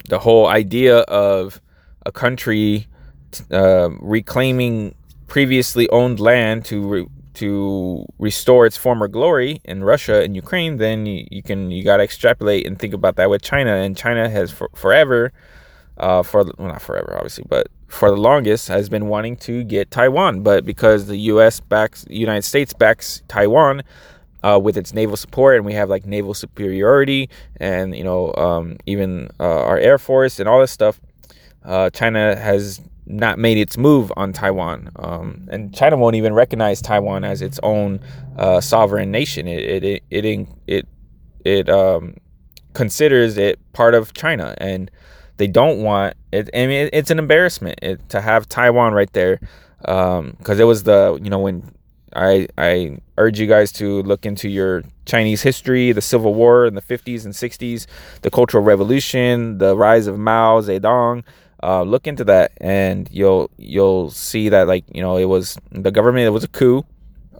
[0.07, 1.59] the whole idea of
[2.05, 2.87] a country
[3.51, 4.95] uh, reclaiming
[5.27, 11.05] previously owned land to re- to restore its former glory in Russia and Ukraine, then
[11.05, 13.75] you, you can you got to extrapolate and think about that with China.
[13.75, 15.31] And China has for, forever,
[15.97, 19.91] uh, for well, not forever obviously, but for the longest has been wanting to get
[19.91, 20.41] Taiwan.
[20.41, 21.59] But because the U.S.
[21.59, 23.83] backs United States backs Taiwan.
[24.43, 28.77] Uh, with its naval support, and we have like naval superiority, and you know, um,
[28.85, 31.01] even uh, our air force and all this stuff.
[31.63, 36.81] Uh, China has not made its move on Taiwan, um, and China won't even recognize
[36.81, 37.99] Taiwan as its own
[38.37, 39.47] uh, sovereign nation.
[39.47, 40.87] It it it it it,
[41.43, 42.15] it um,
[42.73, 44.89] considers it part of China, and
[45.37, 46.49] they don't want it.
[46.53, 49.39] I mean, it's an embarrassment it, to have Taiwan right there,
[49.79, 51.71] because um, it was the you know when
[52.15, 56.75] I I urge you guys to look into your Chinese history, the Civil War in
[56.75, 57.85] the 50s and 60s,
[58.21, 61.23] the Cultural Revolution, the rise of Mao Zedong.
[61.65, 65.89] Uh, look into that, and you'll you'll see that like you know it was the
[65.89, 66.27] government.
[66.27, 66.85] It was a coup.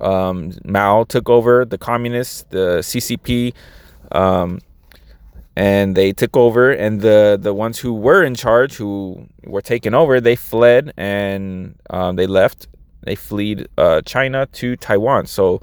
[0.02, 3.54] Um, Mao took over the communists, the CCP,
[4.14, 4.62] um,
[5.56, 6.72] and they took over.
[6.72, 11.76] And the the ones who were in charge, who were taken over, they fled and
[11.92, 12.68] um, they left.
[13.04, 15.28] They fled uh, China to Taiwan.
[15.28, 15.62] So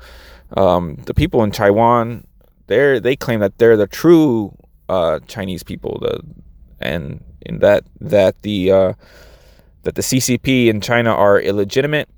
[0.56, 2.28] um, the people in Taiwan,
[2.68, 4.56] they they claim that they're the true
[4.88, 5.98] uh, Chinese people.
[6.00, 6.20] The
[6.82, 8.92] and in that that the uh,
[9.82, 12.08] that the CCP in China are illegitimate.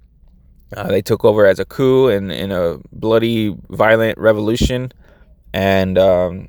[0.77, 4.91] Uh, they took over as a coup and in a bloody, violent revolution,
[5.53, 6.49] and um,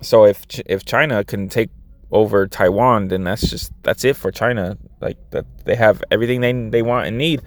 [0.00, 1.70] so if if China can take
[2.10, 4.78] over Taiwan, then that's just that's it for China.
[5.00, 7.42] Like that, they have everything they they want and need.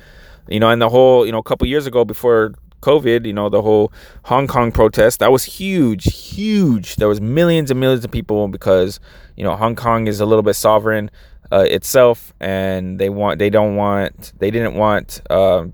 [0.47, 3.49] You know, and the whole you know a couple years ago before COVID, you know,
[3.49, 3.91] the whole
[4.23, 6.95] Hong Kong protest, that was huge, huge.
[6.97, 8.99] There was millions and millions of people because,
[9.35, 11.09] you know, Hong Kong is a little bit sovereign
[11.51, 15.65] uh, itself and they want they don't want they didn't want uh,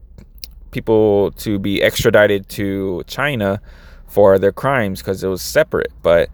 [0.71, 3.61] people to be extradited to China
[4.07, 5.91] for their crimes because it was separate.
[6.01, 6.29] But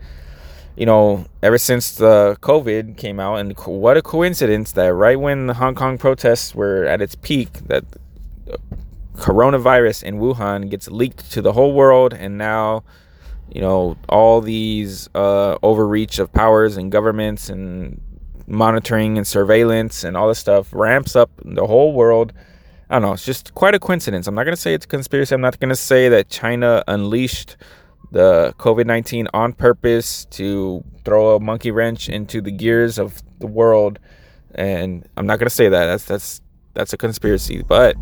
[0.75, 5.47] you know, ever since the COVID came out, and what a coincidence that right when
[5.47, 7.83] the Hong Kong protests were at its peak, that
[9.15, 12.83] coronavirus in Wuhan gets leaked to the whole world, and now,
[13.49, 18.01] you know, all these uh, overreach of powers and governments and
[18.47, 22.33] monitoring and surveillance and all this stuff ramps up the whole world.
[22.89, 23.13] I don't know.
[23.13, 24.27] It's just quite a coincidence.
[24.27, 25.33] I'm not going to say it's a conspiracy.
[25.33, 27.57] I'm not going to say that China unleashed
[28.11, 33.47] the COVID 19 on purpose to throw a monkey wrench into the gears of the
[33.47, 33.99] world.
[34.53, 35.85] And I'm not going to say that.
[35.85, 36.41] That's, that's,
[36.75, 37.63] that's a conspiracy.
[37.63, 37.95] But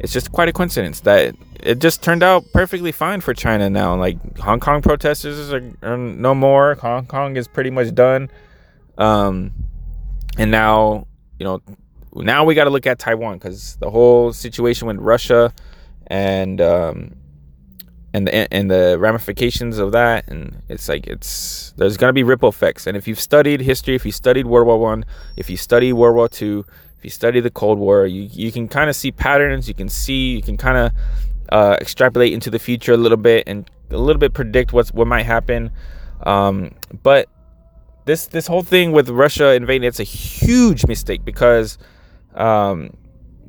[0.00, 3.94] it's just quite a coincidence that it just turned out perfectly fine for China now.
[3.94, 6.74] Like Hong Kong protesters are, are no more.
[6.76, 8.30] Hong Kong is pretty much done.
[8.96, 9.52] Um,
[10.38, 11.06] and now,
[11.38, 11.60] you know,
[12.14, 15.52] now we got to look at Taiwan because the whole situation with Russia
[16.06, 17.14] and um,
[18.14, 22.48] and the and the ramifications of that, and it's like it's there's gonna be ripple
[22.48, 22.86] effects.
[22.86, 25.04] And if you've studied history, if you studied World War One,
[25.36, 26.64] if you study World War Two,
[27.00, 29.66] if you study the Cold War, you you can kind of see patterns.
[29.66, 30.92] You can see you can kind of
[31.48, 35.06] uh, extrapolate into the future a little bit and a little bit predict what's what
[35.06, 35.70] might happen.
[36.24, 36.72] Um,
[37.02, 37.30] but
[38.04, 41.78] this this whole thing with Russia invading, it's a huge mistake because
[42.34, 42.90] um,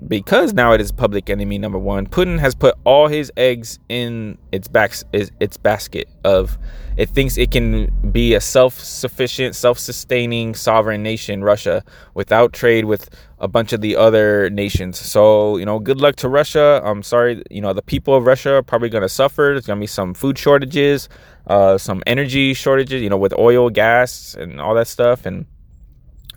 [0.08, 2.08] because now it is public enemy number one.
[2.08, 6.58] Putin has put all his eggs in its back its basket of
[6.98, 11.84] it thinks it can be a self-sufficient, self-sustaining sovereign nation, Russia,
[12.14, 13.10] without trade with
[13.42, 15.00] a bunch of the other nations.
[15.00, 16.80] So you know, good luck to Russia.
[16.86, 19.50] I'm sorry, you know, the people of Russia are probably going to suffer.
[19.54, 21.10] There's going to be some food shortages,
[21.48, 23.02] uh, some energy shortages.
[23.02, 25.48] You know, with oil, gas, and all that stuff, and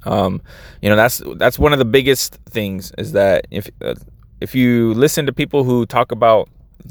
[0.05, 0.43] um,
[0.83, 3.95] you know, that's that's one of the biggest things is that if uh,
[4.41, 6.49] if you listen to people who talk about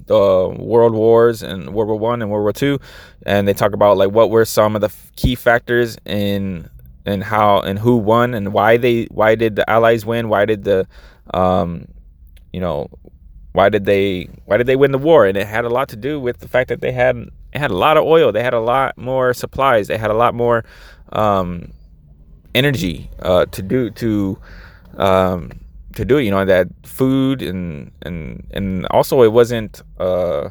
[0.07, 2.79] the world wars and World War One and World War Two,
[3.25, 6.69] and they talk about like what were some of the key factors in
[7.05, 10.29] and how and who won and why they why did the Allies win?
[10.29, 10.87] Why did the
[11.33, 11.87] um,
[12.51, 12.89] you know
[13.53, 15.25] why did they why did they win the war?
[15.25, 17.77] And it had a lot to do with the fact that they had had a
[17.77, 18.31] lot of oil.
[18.31, 19.87] They had a lot more supplies.
[19.87, 20.63] They had a lot more
[21.11, 21.71] um,
[22.55, 24.39] energy uh, to do to
[24.97, 25.51] um,
[25.95, 26.23] to do it.
[26.23, 30.49] You know that food and and and also it wasn't uh,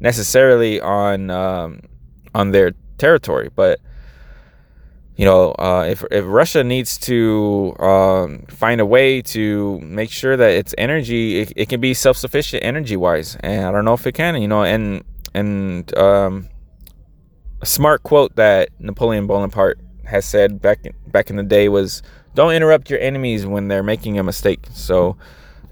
[0.00, 1.80] necessarily on um,
[2.34, 3.80] on their territory, but
[5.18, 10.36] you know uh, if if Russia needs to um, find a way to make sure
[10.36, 13.94] that its energy it, it can be self sufficient energy wise, and I don't know
[13.94, 14.40] if it can.
[14.40, 15.02] You know, and
[15.34, 16.48] and um,
[17.60, 22.00] a smart quote that Napoleon Bonaparte has said back in, back in the day was
[22.34, 24.66] don't interrupt your enemies when they're making a mistake.
[24.72, 25.16] So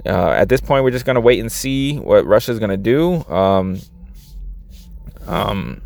[0.04, 3.24] uh, at this point, we're just gonna wait and see what Russia's gonna do.
[3.28, 3.78] Um,
[5.28, 5.82] um,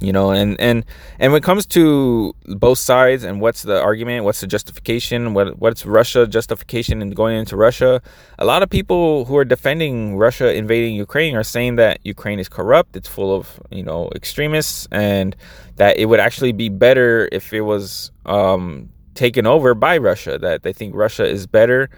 [0.00, 0.84] you know and and
[1.18, 5.58] and when it comes to both sides and what's the argument what's the justification what
[5.58, 8.02] what's russia justification in going into russia
[8.38, 12.48] a lot of people who are defending russia invading ukraine are saying that ukraine is
[12.48, 15.34] corrupt it's full of you know extremists and
[15.76, 20.62] that it would actually be better if it was um, taken over by russia that
[20.62, 21.88] they think russia is better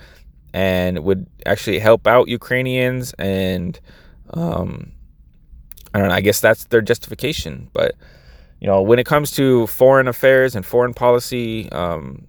[0.55, 3.81] and would actually help out ukrainians and
[4.35, 4.93] um,
[5.95, 6.14] I don't know.
[6.14, 7.70] I guess that's their justification.
[7.72, 7.95] But
[8.61, 12.26] you know, when it comes to foreign affairs and foreign policy, um,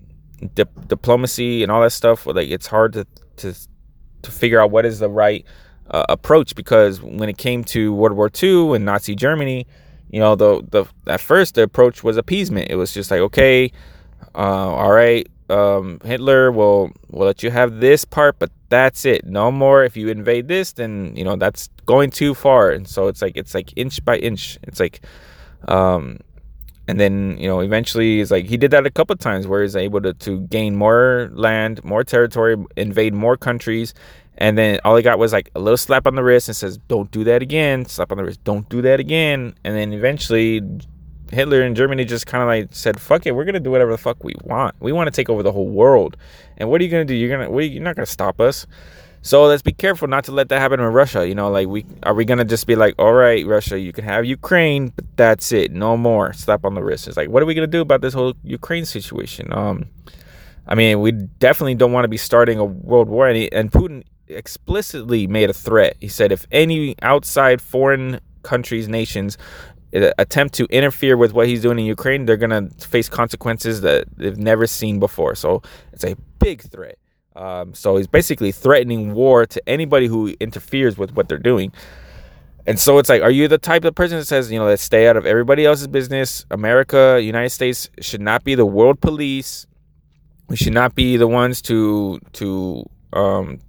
[0.53, 3.05] dip- diplomacy, and all that stuff, like it's hard to
[3.37, 3.53] to
[4.21, 5.45] to figure out what is the right
[5.89, 9.65] uh, approach because when it came to World War II and Nazi Germany,
[10.09, 12.69] you know, the the at first the approach was appeasement.
[12.69, 13.71] It was just like, okay,
[14.35, 19.25] uh, all right, um, Hitler will will let you have this part, but that's it.
[19.25, 19.83] No more.
[19.83, 22.71] If you invade this, then you know that's going too far.
[22.71, 24.57] And so it's like it's like inch by inch.
[24.63, 25.01] It's like,
[25.67, 26.19] um,
[26.87, 29.75] and then you know eventually it's like he did that a couple times where he's
[29.75, 33.93] able to to gain more land, more territory, invade more countries,
[34.37, 36.77] and then all he got was like a little slap on the wrist and says,
[36.87, 40.61] "Don't do that again." Slap on the wrist, "Don't do that again." And then eventually
[41.31, 43.97] Hitler and Germany just kind of like said, "Fuck it, we're gonna do whatever the
[43.97, 44.75] fuck we want.
[44.79, 46.17] We want to take over the whole world."
[46.57, 47.13] And what are you gonna do?
[47.13, 48.65] You're gonna, you're not gonna stop us.
[49.21, 51.27] So let's be careful not to let that happen with Russia.
[51.27, 54.05] You know, like we are we gonna just be like, "All right, Russia, you can
[54.05, 57.07] have Ukraine, but that's it, no more." Slap on the wrist.
[57.07, 59.51] It's like, what are we gonna do about this whole Ukraine situation?
[59.51, 59.85] Um,
[60.67, 63.71] I mean, we definitely don't want to be starting a world war, and, he, and
[63.71, 65.97] Putin explicitly made a threat.
[65.99, 69.37] He said, if any outside foreign countries, nations
[69.93, 74.05] attempt to interfere with what he's doing in Ukraine, they're going to face consequences that
[74.17, 75.35] they've never seen before.
[75.35, 75.61] So
[75.93, 76.97] it's a big threat.
[77.35, 81.71] Um, so he's basically threatening war to anybody who interferes with what they're doing.
[82.65, 84.83] And so it's like, are you the type of person that says, you know, let's
[84.83, 86.45] stay out of everybody else's business?
[86.51, 89.65] America, United States should not be the world police.
[90.49, 92.83] We should not be the ones to to
[93.13, 93.59] um,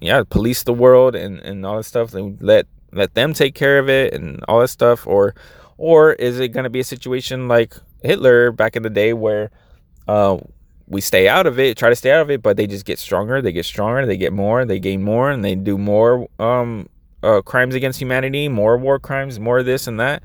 [0.00, 2.14] yeah, police the world and and all that stuff.
[2.14, 5.34] And let let them take care of it and all that stuff or
[5.78, 9.50] or is it going to be a situation like Hitler back in the day where
[10.06, 10.38] uh,
[10.86, 12.98] we stay out of it, try to stay out of it, but they just get
[12.98, 16.88] stronger, they get stronger, they get more, they gain more, and they do more um,
[17.22, 20.22] uh, crimes against humanity, more war crimes, more of this and that,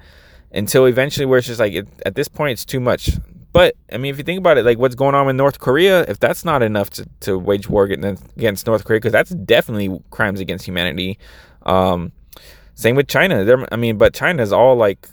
[0.51, 3.11] until eventually where it's just like it, at this point it's too much.
[3.53, 6.01] But I mean, if you think about it, like what's going on in North Korea,
[6.01, 10.39] if that's not enough to, to wage war against North Korea, because that's definitely crimes
[10.39, 11.17] against humanity.
[11.63, 12.11] Um,
[12.77, 13.43] same with China.
[13.43, 15.09] They're, I mean, but China's all like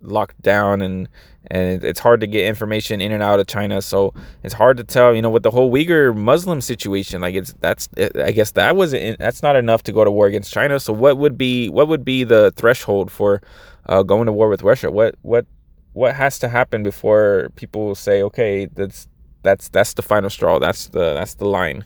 [0.00, 1.08] locked down and
[1.50, 3.82] and it's hard to get information in and out of China.
[3.82, 7.20] So it's hard to tell, you know, with the whole Uyghur Muslim situation.
[7.20, 7.86] Like it's that's
[8.16, 10.80] I guess that wasn't that's not enough to go to war against China.
[10.80, 13.42] So what would be what would be the threshold for
[13.90, 14.90] uh, going to war with Russia?
[14.90, 15.44] What what
[15.92, 19.06] what has to happen before people say, okay, that's
[19.42, 20.58] that's that's the final straw.
[20.58, 21.84] That's the that's the line.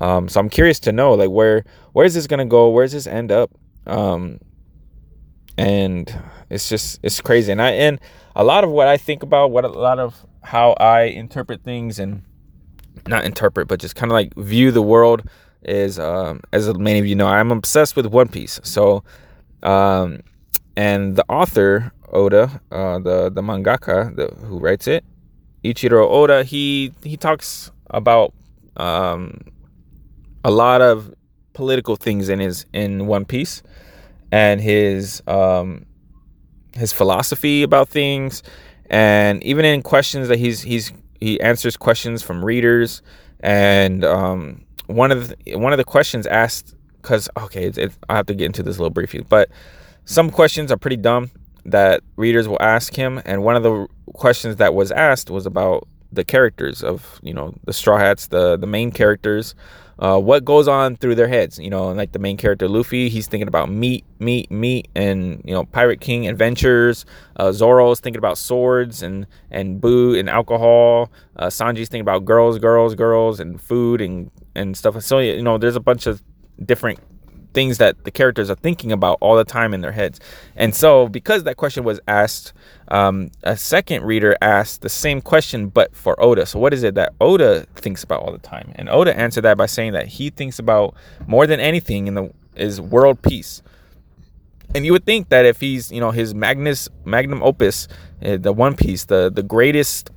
[0.00, 2.70] Um, so I'm curious to know, like, where where is this gonna go?
[2.70, 3.50] Where does this end up?
[3.86, 4.40] Um,
[5.56, 7.52] and it's just it's crazy.
[7.52, 8.00] And i and
[8.36, 11.98] a lot of what i think about what a lot of how i interpret things
[11.98, 12.22] and
[13.06, 15.22] not interpret but just kind of like view the world
[15.62, 18.60] is um, as many of you know i'm obsessed with one piece.
[18.62, 19.02] So
[19.62, 20.20] um,
[20.76, 25.04] and the author oda uh, the the mangaka the, who writes it
[25.64, 28.32] eiichiro oda he he talks about
[28.76, 29.40] um,
[30.44, 31.14] a lot of
[31.54, 33.62] political things in his in one piece
[34.34, 35.86] and his um,
[36.74, 38.42] his philosophy about things,
[38.86, 43.00] and even in questions that he's he's he answers questions from readers,
[43.38, 48.26] and um, one of the, one of the questions asked because okay, it, I have
[48.26, 49.50] to get into this a little briefly, but
[50.04, 51.30] some questions are pretty dumb
[51.64, 55.86] that readers will ask him, and one of the questions that was asked was about
[56.14, 59.54] the characters of you know the Straw Hats, the the main characters
[59.98, 61.58] uh, what goes on through their heads.
[61.58, 65.54] You know, like the main character Luffy, he's thinking about meat, meat, meat, and you
[65.54, 67.04] know, Pirate King adventures.
[67.36, 71.10] Uh, Zoro's thinking about swords and and boo and alcohol.
[71.36, 75.00] Uh, Sanji's thinking about girls, girls, girls, and food and and stuff.
[75.02, 76.22] So you know, there's a bunch of
[76.64, 76.98] different
[77.54, 80.20] things that the characters are thinking about all the time in their heads.
[80.56, 82.52] And so, because that question was asked,
[82.88, 86.44] um, a second reader asked the same question, but for Oda.
[86.44, 88.72] So, what is it that Oda thinks about all the time?
[88.74, 90.94] And Oda answered that by saying that he thinks about
[91.26, 93.62] more than anything in the is world peace.
[94.74, 97.86] And you would think that if he's, you know, his Magnus magnum opus,
[98.24, 100.10] uh, the One Piece, the the greatest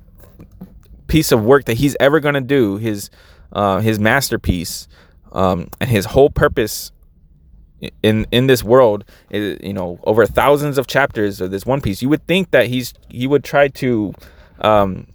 [1.06, 3.10] piece of work that he's ever gonna do, his
[3.52, 4.88] uh, his masterpiece,
[5.32, 6.92] um, and his whole purpose
[8.02, 12.08] in in this world you know over thousands of chapters of this one piece you
[12.08, 14.12] would think that he's he would try to
[14.60, 15.06] um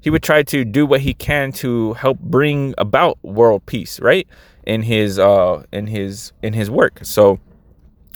[0.00, 4.26] he would try to do what he can to help bring about world peace right?
[4.64, 7.00] In his uh in his in his work.
[7.02, 7.38] So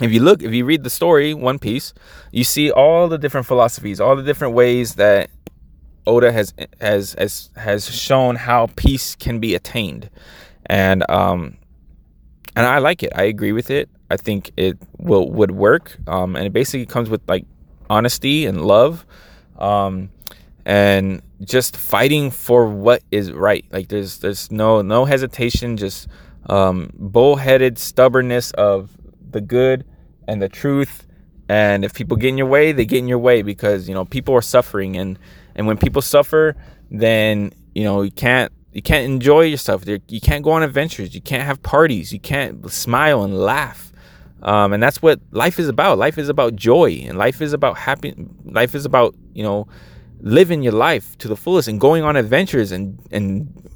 [0.00, 1.94] if you look if you read the story one piece
[2.32, 5.30] you see all the different philosophies all the different ways that
[6.06, 10.10] oda has has has has shown how peace can be attained.
[10.66, 11.58] And um
[12.56, 13.12] and I like it.
[13.14, 13.88] I agree with it.
[14.10, 15.96] I think it will would work.
[16.06, 17.46] Um, and it basically comes with like
[17.90, 19.06] honesty and love.
[19.58, 20.10] um,
[20.64, 23.64] and just fighting for what is right.
[23.72, 26.08] Like there's there's no no hesitation, just
[26.48, 28.90] um, bullheaded stubbornness of
[29.30, 29.84] the good
[30.28, 31.06] and the truth.
[31.48, 34.04] And if people get in your way, they get in your way because you know
[34.04, 35.18] people are suffering, and
[35.54, 36.56] and when people suffer,
[36.90, 39.84] then you know you can't you can't enjoy yourself.
[39.86, 41.14] You can't go on adventures.
[41.14, 42.12] You can't have parties.
[42.12, 43.92] You can't smile and laugh.
[44.42, 45.98] Um, and that's what life is about.
[45.98, 48.14] Life is about joy, and life is about happy.
[48.44, 49.68] Life is about you know
[50.20, 53.70] living your life to the fullest and going on adventures and and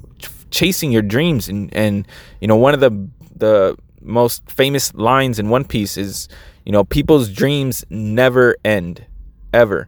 [0.51, 1.47] chasing your dreams.
[1.47, 2.07] And and
[2.41, 6.27] you know one of the the most famous lines in One Piece is
[6.65, 9.05] you know people's dreams never end,
[9.53, 9.87] ever.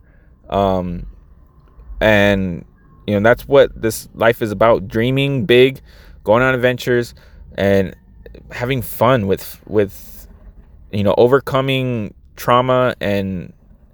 [0.49, 1.07] Um,
[1.99, 2.63] and
[3.09, 5.81] you know that's what this life is about dreaming big
[6.23, 7.15] going on adventures
[7.57, 7.95] and
[8.51, 10.27] having fun with with
[10.91, 13.51] you know overcoming trauma and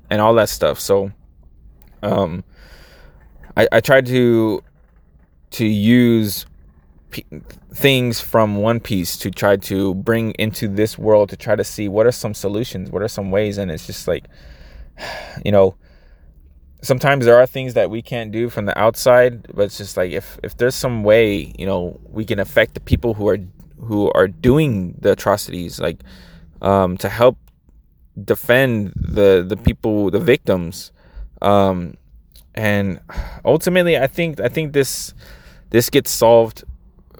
[0.09, 0.79] and all that stuff.
[0.79, 1.11] So
[2.03, 2.43] um
[3.57, 4.61] i i tried to
[5.51, 6.45] to use
[7.11, 7.25] p-
[7.73, 11.87] things from one piece to try to bring into this world to try to see
[11.87, 14.25] what are some solutions what are some ways and it's just like
[15.45, 15.75] you know
[16.85, 20.11] sometimes there are things that we can't do from the outside but it's just like
[20.11, 23.39] if if there's some way you know we can affect the people who are
[23.79, 25.99] who are doing the atrocities like
[26.61, 27.37] um to help
[28.23, 30.91] defend the the people the victims.
[31.41, 31.95] Um
[32.55, 33.01] and
[33.43, 35.13] ultimately i think i think this
[35.71, 36.63] this gets solved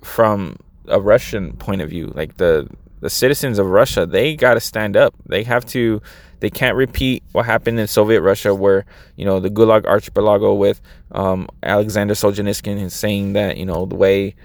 [0.01, 0.55] from
[0.87, 2.67] a russian point of view like the
[3.01, 5.13] the citizens of russia they got to stand up.
[5.25, 6.01] They have to
[6.39, 8.85] they can't repeat what happened in Soviet Russia, where
[9.15, 10.81] you know the Gulag Archipelago with
[11.11, 14.35] um, Alexander Solzhenitsyn is saying that you know the way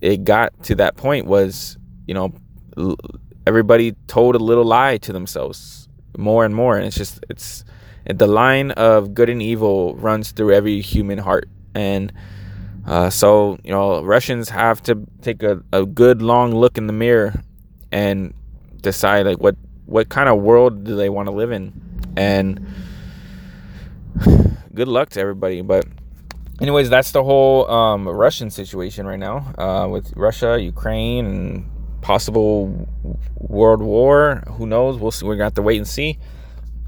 [0.00, 2.32] it got to that point was you know
[3.46, 7.64] everybody told a little lie to themselves more and more, and it's just it's
[8.06, 12.12] the line of good and evil runs through every human heart, and
[12.86, 16.92] uh, so you know Russians have to take a, a good long look in the
[16.92, 17.40] mirror
[17.92, 18.34] and
[18.80, 19.56] decide like what
[19.86, 21.72] what kind of world do they want to live in?
[22.16, 22.66] And
[24.74, 25.84] good luck to everybody but
[26.60, 32.88] anyways that's the whole um, russian situation right now uh, with russia ukraine and possible
[33.36, 34.42] world war.
[34.56, 34.98] Who knows?
[34.98, 35.26] We'll see.
[35.26, 36.18] We're gonna have to wait and see.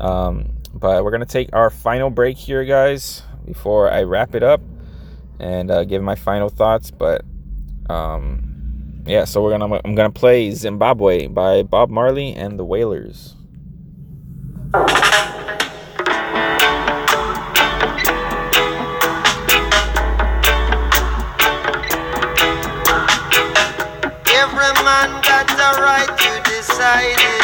[0.01, 4.61] Um, but we're gonna take our final break here guys before i wrap it up
[5.39, 6.91] and uh, give my final thoughts.
[6.91, 7.25] But
[7.91, 8.52] um,
[9.07, 13.35] yeah, so we're gonna I'm gonna play Zimbabwe by Bob Marley and the Wailers.
[24.35, 27.42] Every man got the right to decide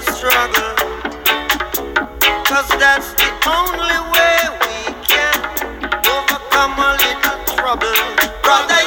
[0.00, 0.74] struggle.
[2.48, 5.36] Cause that's the only way we can
[6.06, 7.92] overcome a little trouble.
[8.42, 8.80] Brother,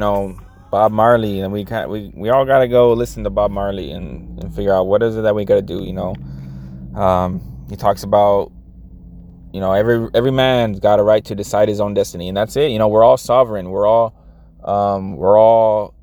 [0.00, 0.36] know
[0.70, 4.38] Bob Marley, and we kind we we all gotta go listen to Bob Marley and,
[4.42, 5.82] and figure out what is it that we gotta do.
[5.84, 6.14] You know,
[6.94, 8.52] um, he talks about
[9.52, 12.56] you know every every man's got a right to decide his own destiny, and that's
[12.56, 12.70] it.
[12.70, 13.70] You know, we're all sovereign.
[13.70, 14.14] We're all
[14.64, 15.94] um, we're all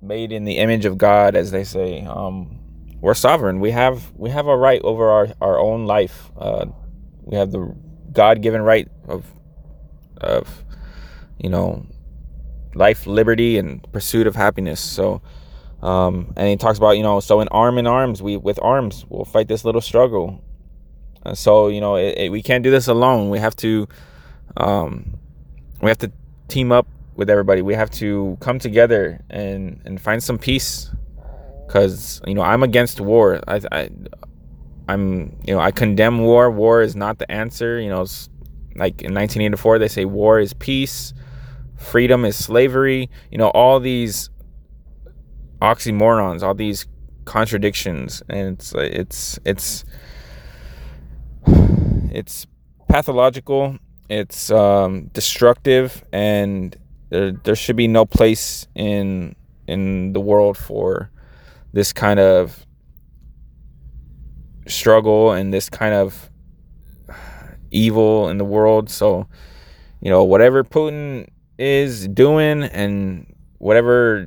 [0.00, 2.02] made in the image of God, as they say.
[2.02, 2.58] Um,
[3.00, 3.60] we're sovereign.
[3.60, 6.30] We have we have a right over our our own life.
[6.36, 6.66] Uh,
[7.22, 7.74] we have the
[8.12, 9.26] God given right of
[10.16, 10.64] of
[11.38, 11.84] you know
[12.74, 14.80] life, liberty, and pursuit of happiness.
[14.80, 15.20] So,
[15.82, 19.04] Um, and he talks about, you know, so in arm in arms, we with arms,
[19.10, 20.42] we'll fight this little struggle.
[21.26, 23.28] And so, you know, it, it, we can't do this alone.
[23.30, 23.86] We have to,
[24.56, 25.18] um,
[25.82, 26.10] we have to
[26.48, 26.86] team up
[27.16, 27.60] with everybody.
[27.62, 30.90] We have to come together and and find some peace.
[31.68, 33.40] Cause you know, I'm against war.
[33.48, 33.90] I, I
[34.88, 36.50] I'm, you know, I condemn war.
[36.50, 37.80] War is not the answer.
[37.80, 38.06] You know,
[38.76, 41.14] like in 1984, they say war is peace,
[41.84, 43.10] freedom is slavery.
[43.30, 44.30] You know, all these
[45.60, 46.86] oxymorons, all these
[47.24, 49.84] contradictions, and it's it's it's
[52.10, 52.46] it's
[52.88, 53.78] pathological.
[54.08, 56.76] It's um, destructive, and
[57.10, 59.34] there there should be no place in
[59.66, 61.10] in the world for
[61.72, 62.66] this kind of
[64.66, 66.30] struggle and this kind of
[67.70, 68.88] evil in the world.
[68.90, 69.26] So,
[70.00, 71.28] you know, whatever Putin
[71.58, 74.26] is doing and whatever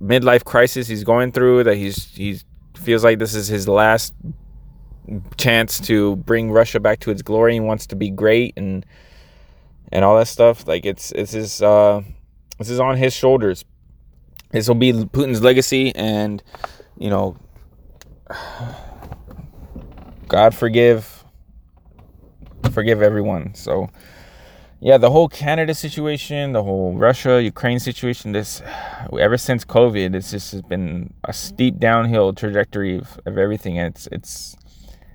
[0.00, 2.38] midlife crisis he's going through that he's he
[2.76, 4.14] feels like this is his last
[5.36, 8.84] chance to bring Russia back to its glory and wants to be great and
[9.90, 12.00] and all that stuff like it's it's his uh
[12.58, 13.64] this is on his shoulders
[14.50, 16.42] this will be Putin's legacy and
[16.98, 17.36] you know
[20.28, 21.18] God forgive
[22.70, 23.54] forgive everyone.
[23.54, 23.90] So
[24.80, 28.62] yeah, the whole Canada situation, the whole Russia Ukraine situation, this
[29.18, 33.78] ever since COVID, it's just has been a steep downhill trajectory of, of everything.
[33.78, 34.56] And it's it's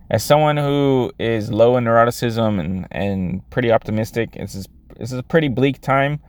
[0.10, 4.68] as someone who is low in neuroticism and and pretty optimistic, this is
[4.98, 6.19] this is a pretty bleak time,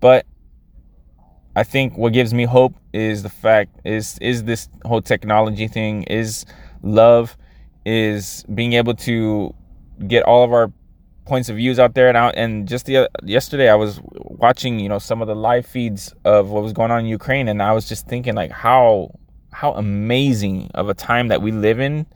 [0.00, 0.24] but
[1.56, 6.04] I think what gives me hope is the fact is is this whole technology thing
[6.04, 6.46] is
[6.82, 7.36] love
[7.84, 9.52] is being able to
[10.06, 10.70] get all of our
[11.28, 14.88] points of views out there and out and just the yesterday I was watching you
[14.88, 17.72] know some of the live feeds of what was going on in Ukraine and I
[17.72, 19.12] was just thinking like how
[19.52, 22.06] how amazing of a time that we live in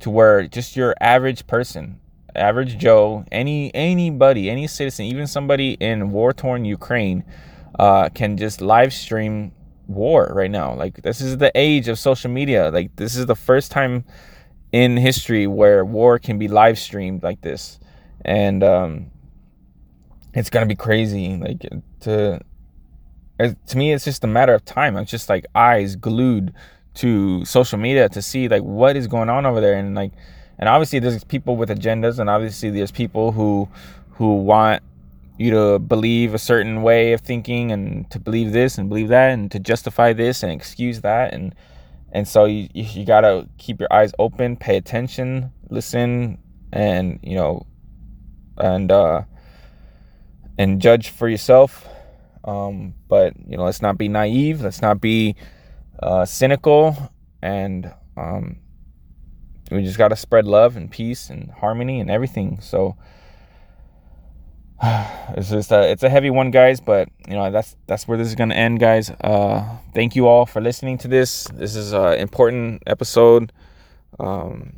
[0.00, 1.98] to where just your average person
[2.34, 7.24] average joe any anybody any citizen even somebody in war torn Ukraine
[7.78, 9.52] uh, can just live stream
[9.86, 10.74] war right now.
[10.74, 12.70] Like this is the age of social media.
[12.70, 14.04] Like this is the first time
[14.72, 17.78] in history where war can be live streamed like this
[18.24, 19.10] and um
[20.34, 21.66] it's gonna be crazy like
[22.00, 22.40] to
[23.66, 24.96] to me it's just a matter of time.
[24.96, 26.52] I'm just like eyes glued
[26.94, 29.74] to social media to see like what is going on over there.
[29.74, 30.12] And like
[30.58, 33.68] and obviously there's people with agendas and obviously there's people who
[34.12, 34.82] who want
[35.38, 39.30] you to believe a certain way of thinking and to believe this and believe that
[39.30, 41.32] and to justify this and excuse that.
[41.32, 41.54] And
[42.12, 46.36] and so you, you gotta keep your eyes open pay attention listen
[46.72, 47.66] and you know
[48.58, 49.22] and uh
[50.58, 51.86] and judge for yourself.
[52.44, 54.60] Um but you know let's not be naive.
[54.60, 55.36] Let's not be
[56.02, 56.96] uh cynical.
[57.40, 58.58] And um
[59.70, 62.58] we just gotta spread love and peace and harmony and everything.
[62.60, 62.96] So
[64.82, 68.26] it's just a, it's a heavy one guys but you know that's that's where this
[68.28, 69.10] is gonna end guys.
[69.10, 71.44] Uh thank you all for listening to this.
[71.54, 73.52] This is an important episode.
[74.18, 74.74] Um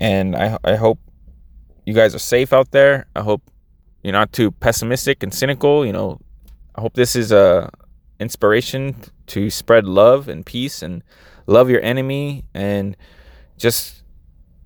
[0.00, 0.98] and i i hope
[1.84, 3.06] you guys are safe out there.
[3.14, 3.42] I hope
[4.02, 6.20] you're not too pessimistic and cynical you know.
[6.74, 7.70] I hope this is a
[8.18, 8.96] inspiration
[9.26, 11.02] to spread love and peace and
[11.46, 12.96] love your enemy and
[13.56, 14.02] just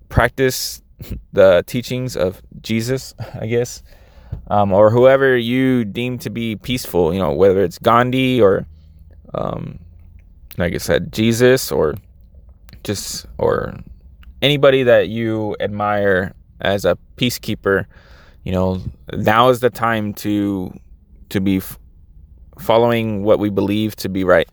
[0.09, 0.81] practice
[1.33, 3.81] the teachings of jesus i guess
[4.47, 8.65] um, or whoever you deem to be peaceful, you know, whether it's Gandhi or,
[9.33, 9.79] um,
[10.57, 11.95] like I said, Jesus or
[12.83, 13.75] just, or
[14.41, 16.33] anybody that you admire
[16.65, 17.85] as a peacekeeper,
[18.43, 18.81] you know,
[19.13, 20.73] now is the time to,
[21.29, 21.79] to be f-
[22.59, 24.49] following what we believe to be right.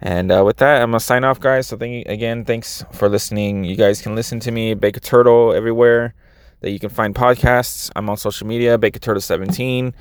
[0.00, 1.68] And uh, with that, I'm gonna sign off, guys.
[1.68, 2.44] So thank you again.
[2.44, 3.62] Thanks for listening.
[3.62, 6.14] You guys can listen to me, Bacon Turtle, everywhere
[6.60, 7.90] that you can find podcasts.
[7.94, 9.94] I'm on social media, Bacon Turtle 17.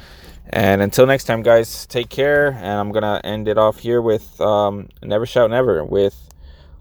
[0.49, 2.47] And until next time, guys, take care.
[2.47, 6.29] And I'm to end it off here with um, Never Shout Never with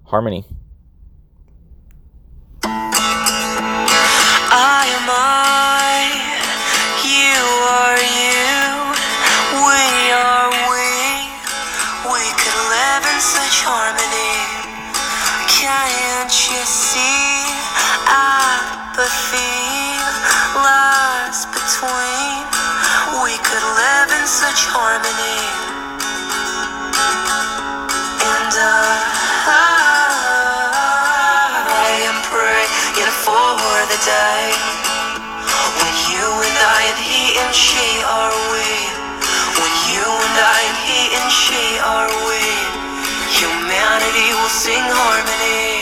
[0.05, 0.45] Harmony.
[16.31, 17.43] You see
[18.07, 19.51] apathy
[20.63, 22.47] lies between?
[23.19, 25.43] We could live in such harmony.
[28.23, 28.95] And I,
[31.67, 32.71] I am praying
[33.27, 34.55] for the day
[35.83, 38.71] when you and I and he and she are we.
[39.59, 42.31] When you and I and he and she are we.
[44.31, 45.80] You will sing harmony.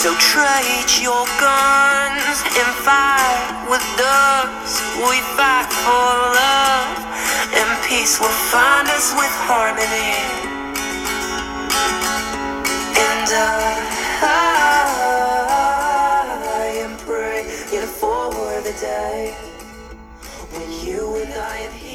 [0.00, 4.80] So trade your guns and fight with doves.
[4.96, 6.08] We fight for
[6.40, 7.04] love,
[7.52, 10.16] and peace will find us with harmony.
[12.96, 13.76] And I,
[16.22, 17.50] I am praying
[18.00, 18.32] for
[18.62, 19.36] the day
[20.50, 21.89] when you and I are.